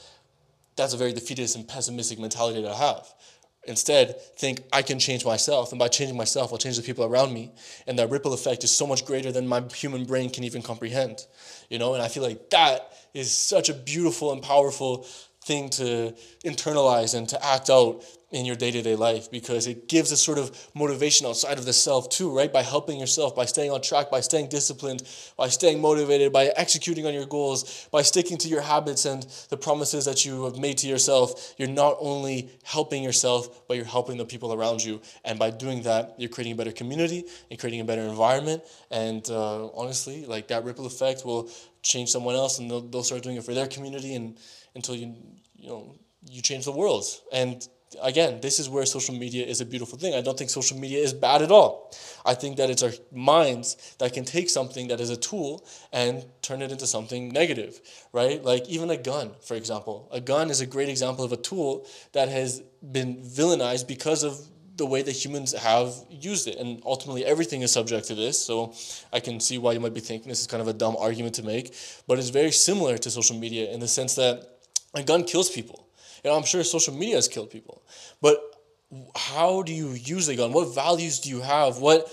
That's 0.76 0.94
a 0.94 0.96
very 0.96 1.12
defeatist 1.12 1.56
and 1.56 1.68
pessimistic 1.68 2.18
mentality 2.18 2.62
to 2.62 2.74
have. 2.74 3.12
Instead, 3.66 4.20
think 4.36 4.60
I 4.72 4.82
can 4.82 4.98
change 4.98 5.24
myself, 5.24 5.72
and 5.72 5.78
by 5.78 5.88
changing 5.88 6.16
myself, 6.16 6.52
I'll 6.52 6.58
change 6.58 6.76
the 6.76 6.82
people 6.82 7.04
around 7.04 7.32
me. 7.32 7.50
And 7.86 7.98
that 7.98 8.10
ripple 8.10 8.34
effect 8.34 8.62
is 8.62 8.70
so 8.70 8.86
much 8.86 9.06
greater 9.06 9.32
than 9.32 9.48
my 9.48 9.62
human 9.74 10.04
brain 10.04 10.30
can 10.30 10.44
even 10.44 10.60
comprehend. 10.62 11.26
You 11.70 11.78
know, 11.78 11.94
and 11.94 12.02
I 12.02 12.08
feel 12.08 12.22
like 12.22 12.50
that 12.50 12.92
is 13.14 13.32
such 13.32 13.68
a 13.70 13.74
beautiful 13.74 14.32
and 14.32 14.42
powerful 14.42 15.06
thing 15.44 15.68
to 15.70 16.14
internalize 16.44 17.14
and 17.14 17.28
to 17.28 17.44
act 17.44 17.70
out 17.70 18.02
in 18.34 18.44
your 18.44 18.56
day-to-day 18.56 18.96
life 18.96 19.30
because 19.30 19.68
it 19.68 19.88
gives 19.88 20.10
a 20.10 20.16
sort 20.16 20.38
of 20.38 20.68
motivation 20.74 21.24
outside 21.24 21.56
of 21.56 21.64
the 21.64 21.72
self 21.72 22.08
too 22.08 22.36
right? 22.36 22.52
By 22.52 22.62
helping 22.62 22.98
yourself 22.98 23.36
by 23.36 23.44
staying 23.44 23.70
on 23.70 23.80
track 23.80 24.10
by 24.10 24.20
staying 24.20 24.48
disciplined 24.48 25.04
by 25.36 25.48
staying 25.48 25.80
motivated 25.80 26.32
by 26.32 26.46
executing 26.56 27.06
on 27.06 27.14
your 27.14 27.26
goals 27.26 27.88
by 27.92 28.02
sticking 28.02 28.36
to 28.38 28.48
your 28.48 28.60
habits 28.60 29.04
and 29.04 29.22
the 29.50 29.56
promises 29.56 30.04
that 30.06 30.24
you 30.24 30.44
have 30.44 30.58
made 30.58 30.78
to 30.78 30.88
yourself. 30.88 31.54
You're 31.58 31.68
not 31.68 31.96
only 32.00 32.50
helping 32.64 33.04
yourself 33.04 33.68
but 33.68 33.76
you're 33.76 33.86
helping 33.86 34.16
the 34.16 34.24
people 34.24 34.52
around 34.52 34.82
you. 34.82 35.00
And 35.24 35.38
by 35.38 35.50
doing 35.50 35.82
that 35.82 36.14
you're 36.18 36.30
creating 36.30 36.54
a 36.54 36.56
better 36.56 36.72
community 36.72 37.24
and 37.50 37.60
creating 37.60 37.82
a 37.82 37.84
better 37.84 38.02
environment. 38.02 38.64
And 38.90 39.28
uh, 39.30 39.68
honestly 39.68 40.26
like 40.26 40.48
that 40.48 40.64
ripple 40.64 40.86
effect 40.86 41.24
will 41.24 41.48
change 41.82 42.08
someone 42.10 42.34
else 42.34 42.58
and 42.58 42.68
they'll, 42.68 42.80
they'll 42.80 43.04
start 43.04 43.22
doing 43.22 43.36
it 43.36 43.44
for 43.44 43.54
their 43.54 43.68
community 43.68 44.14
and 44.14 44.38
until 44.74 44.94
you 44.94 45.14
you 45.56 45.68
know 45.68 45.94
you 46.28 46.40
change 46.42 46.64
the 46.64 46.72
world 46.72 47.04
and 47.32 47.68
again, 48.02 48.40
this 48.40 48.58
is 48.58 48.68
where 48.68 48.84
social 48.86 49.14
media 49.14 49.44
is 49.44 49.60
a 49.60 49.66
beautiful 49.66 49.98
thing. 49.98 50.14
I 50.14 50.20
don't 50.20 50.36
think 50.36 50.50
social 50.50 50.78
media 50.78 50.98
is 50.98 51.12
bad 51.12 51.42
at 51.42 51.50
all. 51.50 51.92
I 52.24 52.34
think 52.34 52.56
that 52.56 52.70
it's 52.70 52.82
our 52.82 52.92
minds 53.12 53.96
that 53.98 54.12
can 54.12 54.24
take 54.24 54.50
something 54.50 54.88
that 54.88 55.00
is 55.00 55.10
a 55.10 55.16
tool 55.16 55.66
and 55.92 56.24
turn 56.42 56.62
it 56.62 56.72
into 56.72 56.86
something 56.86 57.28
negative, 57.28 57.80
right? 58.12 58.42
Like 58.42 58.68
even 58.68 58.90
a 58.90 58.96
gun, 58.96 59.32
for 59.42 59.54
example. 59.54 60.08
A 60.12 60.20
gun 60.20 60.50
is 60.50 60.60
a 60.60 60.66
great 60.66 60.88
example 60.88 61.24
of 61.24 61.32
a 61.32 61.36
tool 61.36 61.86
that 62.12 62.28
has 62.28 62.62
been 62.92 63.22
villainized 63.22 63.86
because 63.86 64.22
of 64.22 64.38
the 64.76 64.86
way 64.86 65.02
that 65.02 65.12
humans 65.12 65.52
have 65.52 65.94
used 66.10 66.48
it. 66.48 66.56
And 66.56 66.82
ultimately, 66.84 67.24
everything 67.24 67.62
is 67.62 67.70
subject 67.70 68.08
to 68.08 68.14
this. 68.14 68.44
So 68.44 68.74
I 69.12 69.20
can 69.20 69.38
see 69.38 69.56
why 69.58 69.72
you 69.72 69.80
might 69.80 69.94
be 69.94 70.00
thinking 70.00 70.28
this 70.28 70.40
is 70.40 70.48
kind 70.48 70.60
of 70.60 70.68
a 70.68 70.72
dumb 70.72 70.96
argument 70.98 71.36
to 71.36 71.44
make. 71.44 71.74
But 72.08 72.18
it's 72.18 72.30
very 72.30 72.50
similar 72.50 72.98
to 72.98 73.10
social 73.10 73.38
media 73.38 73.70
in 73.70 73.78
the 73.78 73.88
sense 73.88 74.16
that 74.16 74.53
a 74.94 75.02
gun 75.02 75.24
kills 75.24 75.50
people. 75.50 75.86
Know, 76.24 76.34
I'm 76.34 76.44
sure 76.44 76.64
social 76.64 76.94
media 76.94 77.16
has 77.16 77.28
killed 77.28 77.50
people. 77.50 77.82
But 78.22 78.38
how 79.14 79.62
do 79.62 79.74
you 79.74 79.90
use 79.90 80.28
a 80.28 80.36
gun? 80.36 80.52
What 80.52 80.74
values 80.74 81.20
do 81.20 81.28
you 81.28 81.40
have? 81.42 81.78
What 81.78 82.10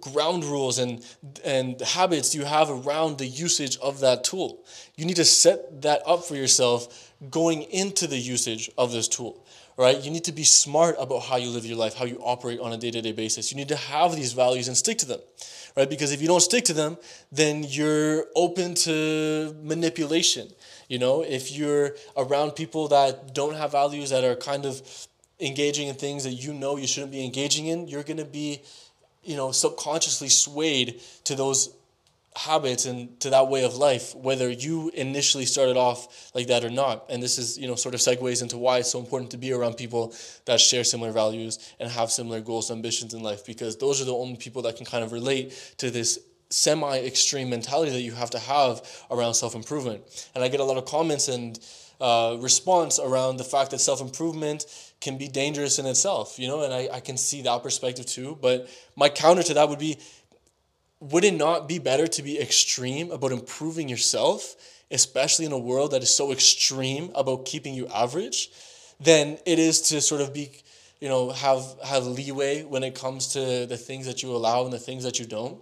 ground 0.00 0.44
rules 0.44 0.78
and 0.78 1.04
and 1.44 1.80
habits 1.80 2.30
do 2.30 2.38
you 2.38 2.44
have 2.44 2.68
around 2.68 3.18
the 3.18 3.26
usage 3.26 3.78
of 3.78 4.00
that 4.00 4.24
tool? 4.24 4.64
You 4.96 5.06
need 5.06 5.16
to 5.16 5.24
set 5.24 5.82
that 5.82 6.02
up 6.04 6.24
for 6.24 6.34
yourself 6.34 7.12
going 7.30 7.62
into 7.62 8.06
the 8.06 8.18
usage 8.18 8.70
of 8.76 8.92
this 8.92 9.08
tool 9.08 9.46
right? 9.76 10.02
You 10.02 10.10
need 10.10 10.24
to 10.24 10.32
be 10.32 10.44
smart 10.44 10.96
about 10.98 11.20
how 11.20 11.36
you 11.36 11.50
live 11.50 11.66
your 11.66 11.76
life, 11.76 11.94
how 11.94 12.04
you 12.04 12.18
operate 12.22 12.60
on 12.60 12.72
a 12.72 12.76
day 12.76 12.90
to 12.90 13.02
day 13.02 13.12
basis. 13.12 13.50
You 13.50 13.56
need 13.56 13.68
to 13.68 13.76
have 13.76 14.16
these 14.16 14.32
values 14.32 14.68
and 14.68 14.76
stick 14.76 14.98
to 14.98 15.06
them, 15.06 15.20
right? 15.76 15.88
Because 15.88 16.12
if 16.12 16.20
you 16.20 16.28
don't 16.28 16.40
stick 16.40 16.64
to 16.64 16.72
them, 16.72 16.96
then 17.30 17.64
you're 17.68 18.26
open 18.34 18.74
to 18.74 19.54
manipulation. 19.62 20.48
You 20.88 20.98
know, 20.98 21.22
if 21.22 21.50
you're 21.50 21.94
around 22.16 22.52
people 22.52 22.88
that 22.88 23.34
don't 23.34 23.54
have 23.54 23.72
values, 23.72 24.10
that 24.10 24.24
are 24.24 24.36
kind 24.36 24.64
of 24.64 24.82
engaging 25.40 25.88
in 25.88 25.94
things 25.94 26.24
that 26.24 26.32
you 26.32 26.52
know 26.52 26.76
you 26.76 26.86
shouldn't 26.86 27.12
be 27.12 27.24
engaging 27.24 27.66
in, 27.66 27.88
you're 27.88 28.04
going 28.04 28.16
to 28.16 28.24
be, 28.24 28.62
you 29.22 29.36
know, 29.36 29.52
subconsciously 29.52 30.28
swayed 30.28 31.00
to 31.24 31.34
those 31.34 31.70
habits 32.36 32.84
and 32.84 33.18
to 33.18 33.30
that 33.30 33.48
way 33.48 33.64
of 33.64 33.76
life, 33.76 34.14
whether 34.14 34.50
you 34.50 34.90
initially 34.94 35.46
started 35.46 35.76
off 35.76 36.30
like 36.34 36.46
that 36.48 36.64
or 36.64 36.70
not. 36.70 37.06
And 37.08 37.22
this 37.22 37.38
is, 37.38 37.58
you 37.58 37.66
know, 37.66 37.74
sort 37.74 37.94
of 37.94 38.00
segues 38.00 38.42
into 38.42 38.58
why 38.58 38.78
it's 38.78 38.90
so 38.90 38.98
important 38.98 39.30
to 39.30 39.38
be 39.38 39.52
around 39.52 39.76
people 39.76 40.14
that 40.44 40.60
share 40.60 40.84
similar 40.84 41.12
values 41.12 41.74
and 41.80 41.90
have 41.90 42.10
similar 42.10 42.40
goals, 42.40 42.70
and 42.70 42.78
ambitions 42.78 43.14
in 43.14 43.22
life, 43.22 43.44
because 43.46 43.76
those 43.76 44.00
are 44.00 44.04
the 44.04 44.14
only 44.14 44.36
people 44.36 44.62
that 44.62 44.76
can 44.76 44.86
kind 44.86 45.02
of 45.02 45.12
relate 45.12 45.74
to 45.78 45.90
this 45.90 46.20
semi 46.50 46.98
extreme 46.98 47.50
mentality 47.50 47.90
that 47.90 48.02
you 48.02 48.12
have 48.12 48.30
to 48.30 48.38
have 48.38 49.04
around 49.10 49.34
self 49.34 49.54
improvement. 49.54 50.30
And 50.34 50.44
I 50.44 50.48
get 50.48 50.60
a 50.60 50.64
lot 50.64 50.76
of 50.76 50.84
comments 50.84 51.28
and 51.28 51.58
uh, 52.00 52.36
response 52.40 52.98
around 52.98 53.38
the 53.38 53.44
fact 53.44 53.70
that 53.70 53.78
self 53.78 54.00
improvement 54.00 54.66
can 55.00 55.18
be 55.18 55.28
dangerous 55.28 55.78
in 55.78 55.86
itself, 55.86 56.38
you 56.38 56.48
know, 56.48 56.62
and 56.62 56.72
I, 56.72 56.88
I 56.92 57.00
can 57.00 57.16
see 57.16 57.42
that 57.42 57.62
perspective 57.62 58.06
too. 58.06 58.38
But 58.40 58.68
my 58.96 59.08
counter 59.08 59.42
to 59.44 59.54
that 59.54 59.68
would 59.68 59.78
be 59.78 59.98
would 61.00 61.24
it 61.24 61.34
not 61.34 61.68
be 61.68 61.78
better 61.78 62.06
to 62.06 62.22
be 62.22 62.40
extreme 62.40 63.10
about 63.10 63.30
improving 63.32 63.88
yourself, 63.88 64.56
especially 64.90 65.44
in 65.44 65.52
a 65.52 65.58
world 65.58 65.90
that 65.90 66.02
is 66.02 66.14
so 66.14 66.32
extreme 66.32 67.10
about 67.14 67.44
keeping 67.44 67.74
you 67.74 67.86
average, 67.88 68.50
than 68.98 69.38
it 69.44 69.58
is 69.58 69.82
to 69.82 70.00
sort 70.00 70.22
of 70.22 70.32
be, 70.32 70.50
you 71.00 71.08
know, 71.08 71.30
have 71.30 71.62
have 71.84 72.06
leeway 72.06 72.62
when 72.62 72.82
it 72.82 72.94
comes 72.94 73.28
to 73.34 73.66
the 73.66 73.76
things 73.76 74.06
that 74.06 74.22
you 74.22 74.34
allow 74.34 74.64
and 74.64 74.72
the 74.72 74.78
things 74.78 75.04
that 75.04 75.18
you 75.18 75.26
don't. 75.26 75.58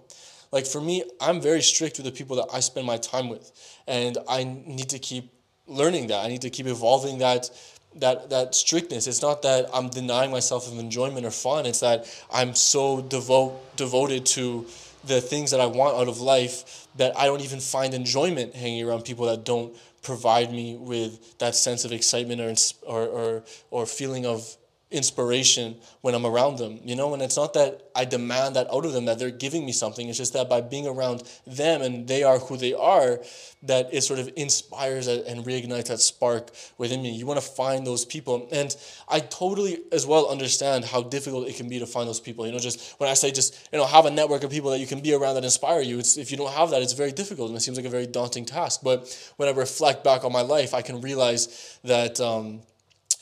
Like 0.54 0.66
for 0.66 0.80
me, 0.80 1.02
I'm 1.20 1.40
very 1.40 1.60
strict 1.62 1.96
with 1.96 2.06
the 2.06 2.12
people 2.12 2.36
that 2.36 2.46
I 2.52 2.60
spend 2.60 2.86
my 2.86 2.96
time 2.96 3.28
with, 3.28 3.50
and 3.88 4.16
I 4.28 4.44
need 4.44 4.88
to 4.90 5.00
keep 5.00 5.32
learning 5.66 6.06
that. 6.06 6.24
I 6.24 6.28
need 6.28 6.42
to 6.42 6.50
keep 6.50 6.68
evolving 6.68 7.18
that 7.18 7.50
that 7.96 8.30
that 8.30 8.54
strictness. 8.54 9.08
It's 9.08 9.20
not 9.20 9.42
that 9.42 9.66
I'm 9.74 9.88
denying 9.88 10.30
myself 10.30 10.70
of 10.70 10.78
enjoyment 10.78 11.26
or 11.26 11.32
fun. 11.32 11.66
It's 11.66 11.80
that 11.80 12.06
I'm 12.32 12.54
so 12.54 13.02
devote 13.02 13.76
devoted 13.76 14.26
to 14.26 14.64
the 15.04 15.20
things 15.20 15.50
that 15.50 15.60
I 15.60 15.66
want 15.66 15.96
out 15.96 16.06
of 16.06 16.20
life 16.20 16.86
that 16.94 17.18
I 17.18 17.26
don't 17.26 17.42
even 17.42 17.58
find 17.58 17.92
enjoyment 17.92 18.54
hanging 18.54 18.88
around 18.88 19.04
people 19.04 19.26
that 19.26 19.44
don't 19.44 19.76
provide 20.02 20.52
me 20.52 20.76
with 20.76 21.36
that 21.38 21.56
sense 21.56 21.84
of 21.84 21.90
excitement 21.90 22.40
or 22.40 22.54
or 22.86 23.08
or, 23.08 23.42
or 23.72 23.86
feeling 23.86 24.24
of 24.24 24.56
inspiration 24.94 25.76
when 26.00 26.14
I'm 26.14 26.24
around 26.24 26.59
them, 26.59 26.80
you 26.85 26.94
know, 26.96 27.12
and 27.12 27.22
it's 27.22 27.37
not 27.37 27.52
that 27.54 27.90
I 27.94 28.04
demand 28.04 28.57
that 28.57 28.72
out 28.72 28.87
of 28.87 28.92
them 28.92 29.04
that 29.07 29.18
they're 29.18 29.30
giving 29.30 29.66
me 29.66 29.72
something. 29.72 30.09
It's 30.09 30.18
just 30.18 30.33
that 30.33 30.48
by 30.48 30.61
being 30.61 30.87
around 30.87 31.24
them 31.46 31.83
and 31.83 32.07
they 32.07 32.22
are 32.22 32.38
who 32.38 32.57
they 32.57 32.72
are, 32.72 33.20
that 33.64 33.88
it 33.92 34.02
sort 34.02 34.20
of 34.20 34.30
inspires 34.37 35.07
and 35.07 35.44
reignites 35.44 35.87
that 35.87 36.00
spark 36.00 36.50
within 36.78 37.02
me. 37.02 37.11
You 37.11 37.26
want 37.26 37.40
to 37.40 37.46
find 37.46 37.87
those 37.87 38.04
people. 38.04 38.48
And 38.52 38.74
I 39.09 39.20
totally 39.20 39.83
as 39.90 40.07
well 40.07 40.28
understand 40.28 40.85
how 40.85 41.02
difficult 41.02 41.48
it 41.48 41.57
can 41.57 41.68
be 41.68 41.78
to 41.78 41.87
find 41.87 42.09
those 42.09 42.20
people. 42.20 42.46
You 42.46 42.52
know, 42.52 42.59
just 42.59 42.98
when 43.00 43.11
I 43.11 43.14
say 43.14 43.30
just, 43.30 43.68
you 43.72 43.78
know, 43.78 43.87
have 43.87 44.07
a 44.07 44.11
network 44.11 44.44
of 44.44 44.50
people 44.50 44.70
that 44.70 44.78
you 44.78 44.87
can 44.87 45.00
be 45.00 45.14
around 45.14 45.35
that 45.35 45.44
inspire 45.44 45.80
you, 45.80 45.98
it's 45.98 46.16
if 46.16 46.30
you 46.30 46.37
don't 46.37 46.52
have 46.52 46.70
that, 46.70 46.83
it's 46.83 46.92
very 46.92 47.12
difficult 47.12 47.48
and 47.48 47.57
it 47.57 47.61
seems 47.61 47.76
like 47.76 47.87
a 47.87 47.90
very 47.90 48.07
daunting 48.07 48.44
task. 48.44 48.80
But 48.83 49.33
when 49.37 49.48
I 49.48 49.52
reflect 49.52 50.04
back 50.04 50.24
on 50.24 50.33
my 50.33 50.42
life, 50.42 50.74
I 50.74 50.83
can 50.83 51.00
realize 51.00 51.78
that 51.85 52.20
um, 52.20 52.61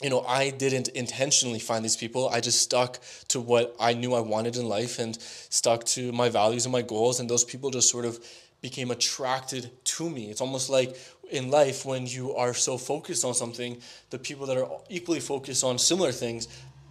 you 0.01 0.09
know, 0.09 0.21
I 0.21 0.49
didn't 0.49 0.89
intentionally 0.89 1.59
find 1.59 1.83
these 1.83 1.95
people. 1.95 2.27
I 2.29 2.41
just 2.41 2.61
stuck 2.61 2.99
to 3.29 3.39
what 3.39 3.75
I 3.79 3.93
knew 3.93 4.13
I 4.13 4.19
wanted 4.19 4.57
in 4.57 4.67
life 4.67 4.99
and 4.99 5.19
stuck 5.21 5.85
to 5.85 6.11
my 6.11 6.29
values 6.29 6.65
and 6.65 6.73
my 6.73 6.81
goals. 6.81 7.19
And 7.19 7.29
those 7.29 7.45
people 7.45 7.69
just 7.71 7.89
sort 7.89 8.03
of 8.05 8.19
became 8.61 8.91
attracted 8.91 9.71
to 9.83 10.09
me. 10.09 10.29
It's 10.29 10.41
almost 10.41 10.69
like 10.69 10.97
in 11.31 11.49
life 11.49 11.85
when 11.85 12.05
you 12.05 12.35
are 12.35 12.53
so 12.53 12.77
focused 12.77 13.23
on 13.23 13.33
something, 13.33 13.81
the 14.09 14.19
people 14.19 14.45
that 14.47 14.57
are 14.57 14.69
equally 14.89 15.19
focused 15.19 15.63
on 15.63 15.77
similar 15.77 16.11
things 16.11 16.47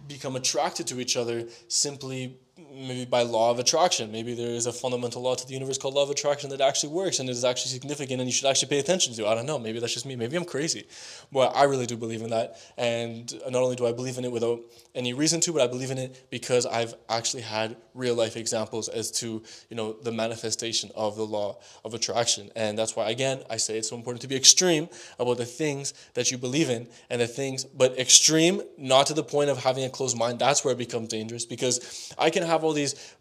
become 0.07 0.35
attracted 0.35 0.87
to 0.87 0.99
each 0.99 1.15
other 1.15 1.47
simply 1.67 2.37
maybe 2.73 3.05
by 3.05 3.21
law 3.21 3.51
of 3.51 3.59
attraction. 3.59 4.11
Maybe 4.11 4.33
there 4.33 4.49
is 4.49 4.65
a 4.65 4.73
fundamental 4.73 5.21
law 5.21 5.35
to 5.35 5.47
the 5.47 5.53
universe 5.53 5.77
called 5.77 5.93
law 5.93 6.03
of 6.03 6.09
attraction 6.09 6.49
that 6.49 6.61
actually 6.61 6.93
works 6.93 7.19
and 7.19 7.29
is 7.29 7.45
actually 7.45 7.71
significant 7.71 8.19
and 8.19 8.27
you 8.27 8.33
should 8.33 8.49
actually 8.49 8.69
pay 8.69 8.79
attention 8.79 9.13
to. 9.13 9.27
I 9.27 9.35
don't 9.35 9.45
know. 9.45 9.59
Maybe 9.59 9.79
that's 9.79 9.93
just 9.93 10.05
me. 10.05 10.15
Maybe 10.15 10.35
I'm 10.35 10.45
crazy. 10.45 10.87
But 11.31 11.55
I 11.55 11.63
really 11.63 11.85
do 11.85 11.97
believe 11.97 12.21
in 12.21 12.29
that. 12.31 12.57
And 12.77 13.33
not 13.49 13.61
only 13.61 13.75
do 13.75 13.85
I 13.85 13.91
believe 13.91 14.17
in 14.17 14.25
it 14.25 14.31
without 14.31 14.59
any 14.95 15.13
reason 15.13 15.39
to, 15.41 15.53
but 15.53 15.61
I 15.61 15.67
believe 15.67 15.91
in 15.91 15.97
it 15.97 16.25
because 16.29 16.65
I've 16.65 16.93
actually 17.09 17.43
had 17.43 17.75
real 17.93 18.15
life 18.15 18.35
examples 18.35 18.89
as 18.89 19.11
to, 19.11 19.43
you 19.69 19.75
know, 19.75 19.93
the 19.93 20.11
manifestation 20.11 20.91
of 20.95 21.15
the 21.15 21.25
law 21.25 21.59
of 21.85 21.93
attraction. 21.93 22.49
And 22.55 22.77
that's 22.77 22.95
why, 22.95 23.09
again, 23.09 23.43
I 23.49 23.57
say 23.57 23.77
it's 23.77 23.89
so 23.89 23.95
important 23.95 24.21
to 24.21 24.27
be 24.27 24.35
extreme 24.35 24.89
about 25.19 25.37
the 25.37 25.45
things 25.45 25.93
that 26.13 26.31
you 26.31 26.37
believe 26.37 26.69
in 26.69 26.87
and 27.09 27.21
the 27.21 27.27
things, 27.27 27.63
but 27.63 27.97
extreme, 27.99 28.61
not 28.77 29.07
to 29.07 29.13
the 29.13 29.23
point 29.23 29.49
of 29.49 29.63
having 29.63 29.83
a 29.83 29.89
closed 29.89 30.17
mind. 30.17 30.39
That's 30.39 30.63
where 30.63 30.73
it 30.73 30.77
becomes 30.77 31.09
dangerous 31.09 31.45
because 31.45 32.13
I 32.17 32.29
can 32.29 32.43
have 32.63 32.67
all 32.67 32.73
these 32.73 33.15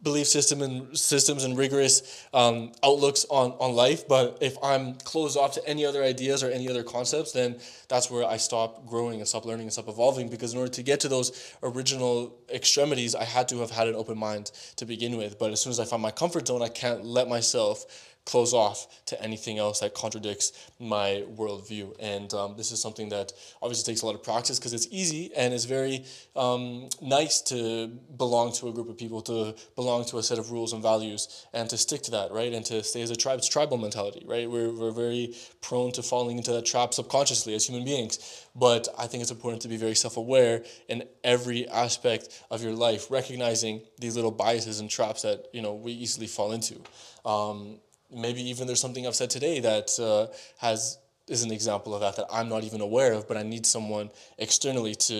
belief 0.00 0.28
system 0.28 0.62
and 0.62 0.96
systems 0.96 1.42
and 1.42 1.58
rigorous 1.58 2.24
um, 2.32 2.70
outlooks 2.84 3.26
on, 3.30 3.50
on 3.58 3.74
life 3.74 4.06
but 4.06 4.38
if 4.40 4.56
i'm 4.62 4.94
closed 4.94 5.36
off 5.36 5.52
to 5.52 5.68
any 5.68 5.84
other 5.84 6.04
ideas 6.04 6.44
or 6.44 6.50
any 6.50 6.70
other 6.70 6.84
concepts 6.84 7.32
then 7.32 7.58
that's 7.88 8.08
where 8.08 8.24
i 8.24 8.36
stop 8.36 8.86
growing 8.86 9.18
and 9.18 9.26
stop 9.26 9.44
learning 9.44 9.64
and 9.64 9.72
stop 9.72 9.88
evolving 9.88 10.28
because 10.28 10.52
in 10.52 10.58
order 10.60 10.70
to 10.70 10.84
get 10.84 11.00
to 11.00 11.08
those 11.08 11.52
original 11.64 12.32
extremities 12.54 13.16
i 13.16 13.24
had 13.24 13.48
to 13.48 13.58
have 13.58 13.72
had 13.72 13.88
an 13.88 13.96
open 13.96 14.16
mind 14.16 14.52
to 14.76 14.86
begin 14.86 15.16
with. 15.16 15.36
But 15.36 15.50
as 15.50 15.60
soon 15.60 15.72
as 15.72 15.80
i 15.80 15.84
find 15.84 16.00
my 16.00 16.12
comfort 16.12 16.46
zone 16.46 16.62
i 16.62 16.68
can't 16.68 17.04
let 17.04 17.28
myself 17.28 18.14
close 18.28 18.52
off 18.52 19.04
to 19.06 19.20
anything 19.22 19.58
else 19.58 19.80
that 19.80 19.94
contradicts 19.94 20.68
my 20.78 21.24
worldview. 21.34 21.96
And 21.98 22.32
um, 22.34 22.58
this 22.58 22.70
is 22.72 22.80
something 22.80 23.08
that 23.08 23.32
obviously 23.62 23.90
takes 23.90 24.02
a 24.02 24.06
lot 24.06 24.14
of 24.14 24.22
practice 24.22 24.58
because 24.58 24.74
it's 24.74 24.86
easy 24.90 25.30
and 25.34 25.54
it's 25.54 25.64
very 25.64 26.04
um, 26.36 26.90
nice 27.00 27.40
to 27.52 27.88
belong 28.18 28.52
to 28.52 28.68
a 28.68 28.72
group 28.72 28.90
of 28.90 28.98
people, 28.98 29.22
to 29.22 29.54
belong 29.76 30.04
to 30.04 30.18
a 30.18 30.22
set 30.22 30.38
of 30.38 30.52
rules 30.52 30.74
and 30.74 30.82
values, 30.82 31.46
and 31.54 31.70
to 31.70 31.78
stick 31.78 32.02
to 32.02 32.10
that, 32.10 32.30
right? 32.30 32.52
And 32.52 32.66
to 32.66 32.82
stay 32.82 33.00
as 33.00 33.10
a 33.10 33.16
tribe. 33.16 33.38
It's 33.38 33.48
tribal 33.48 33.78
mentality, 33.78 34.24
right? 34.26 34.48
We're, 34.48 34.72
we're 34.72 34.90
very 34.90 35.34
prone 35.62 35.92
to 35.92 36.02
falling 36.02 36.36
into 36.36 36.52
that 36.52 36.66
trap 36.66 36.92
subconsciously 36.92 37.54
as 37.54 37.66
human 37.66 37.86
beings. 37.86 38.46
But 38.54 38.88
I 38.98 39.06
think 39.06 39.22
it's 39.22 39.30
important 39.30 39.62
to 39.62 39.68
be 39.68 39.78
very 39.78 39.94
self 39.94 40.18
aware 40.18 40.64
in 40.88 41.04
every 41.24 41.66
aspect 41.68 42.44
of 42.50 42.62
your 42.62 42.74
life, 42.74 43.10
recognizing 43.10 43.80
these 43.98 44.16
little 44.16 44.32
biases 44.32 44.80
and 44.80 44.90
traps 44.90 45.22
that 45.22 45.46
you 45.54 45.62
know 45.62 45.72
we 45.72 45.92
easily 45.92 46.26
fall 46.26 46.52
into. 46.52 46.76
Um, 47.24 47.78
maybe 48.10 48.42
even 48.48 48.66
there's 48.66 48.80
something 48.80 49.06
I've 49.06 49.14
said 49.16 49.30
today 49.30 49.60
that 49.60 49.98
uh, 50.00 50.32
has 50.58 50.98
is 51.28 51.42
an 51.42 51.52
example 51.52 51.94
of 51.94 52.00
that 52.00 52.16
that 52.16 52.26
I'm 52.32 52.48
not 52.48 52.64
even 52.64 52.80
aware 52.80 53.12
of, 53.12 53.28
but 53.28 53.36
I 53.36 53.42
need 53.42 53.66
someone 53.66 54.10
externally 54.38 54.94
to 54.94 55.14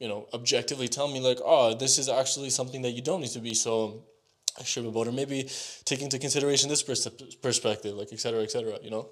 you 0.00 0.08
know 0.08 0.26
objectively 0.32 0.88
tell 0.88 1.08
me 1.08 1.20
like, 1.20 1.38
oh, 1.44 1.74
this 1.74 1.98
is 1.98 2.08
actually 2.08 2.50
something 2.50 2.82
that 2.82 2.90
you 2.90 3.02
don't 3.02 3.20
need 3.20 3.30
to 3.30 3.40
be 3.40 3.54
so 3.54 4.04
sure 4.64 4.86
about, 4.86 5.08
or 5.08 5.12
maybe 5.12 5.48
take 5.84 6.02
into 6.02 6.18
consideration 6.18 6.68
this 6.68 6.82
pers- 6.82 7.08
perspective, 7.42 7.94
like 7.94 8.12
et 8.12 8.20
cetera, 8.20 8.42
et 8.42 8.50
cetera. 8.50 8.78
You 8.82 8.90
know. 8.90 9.08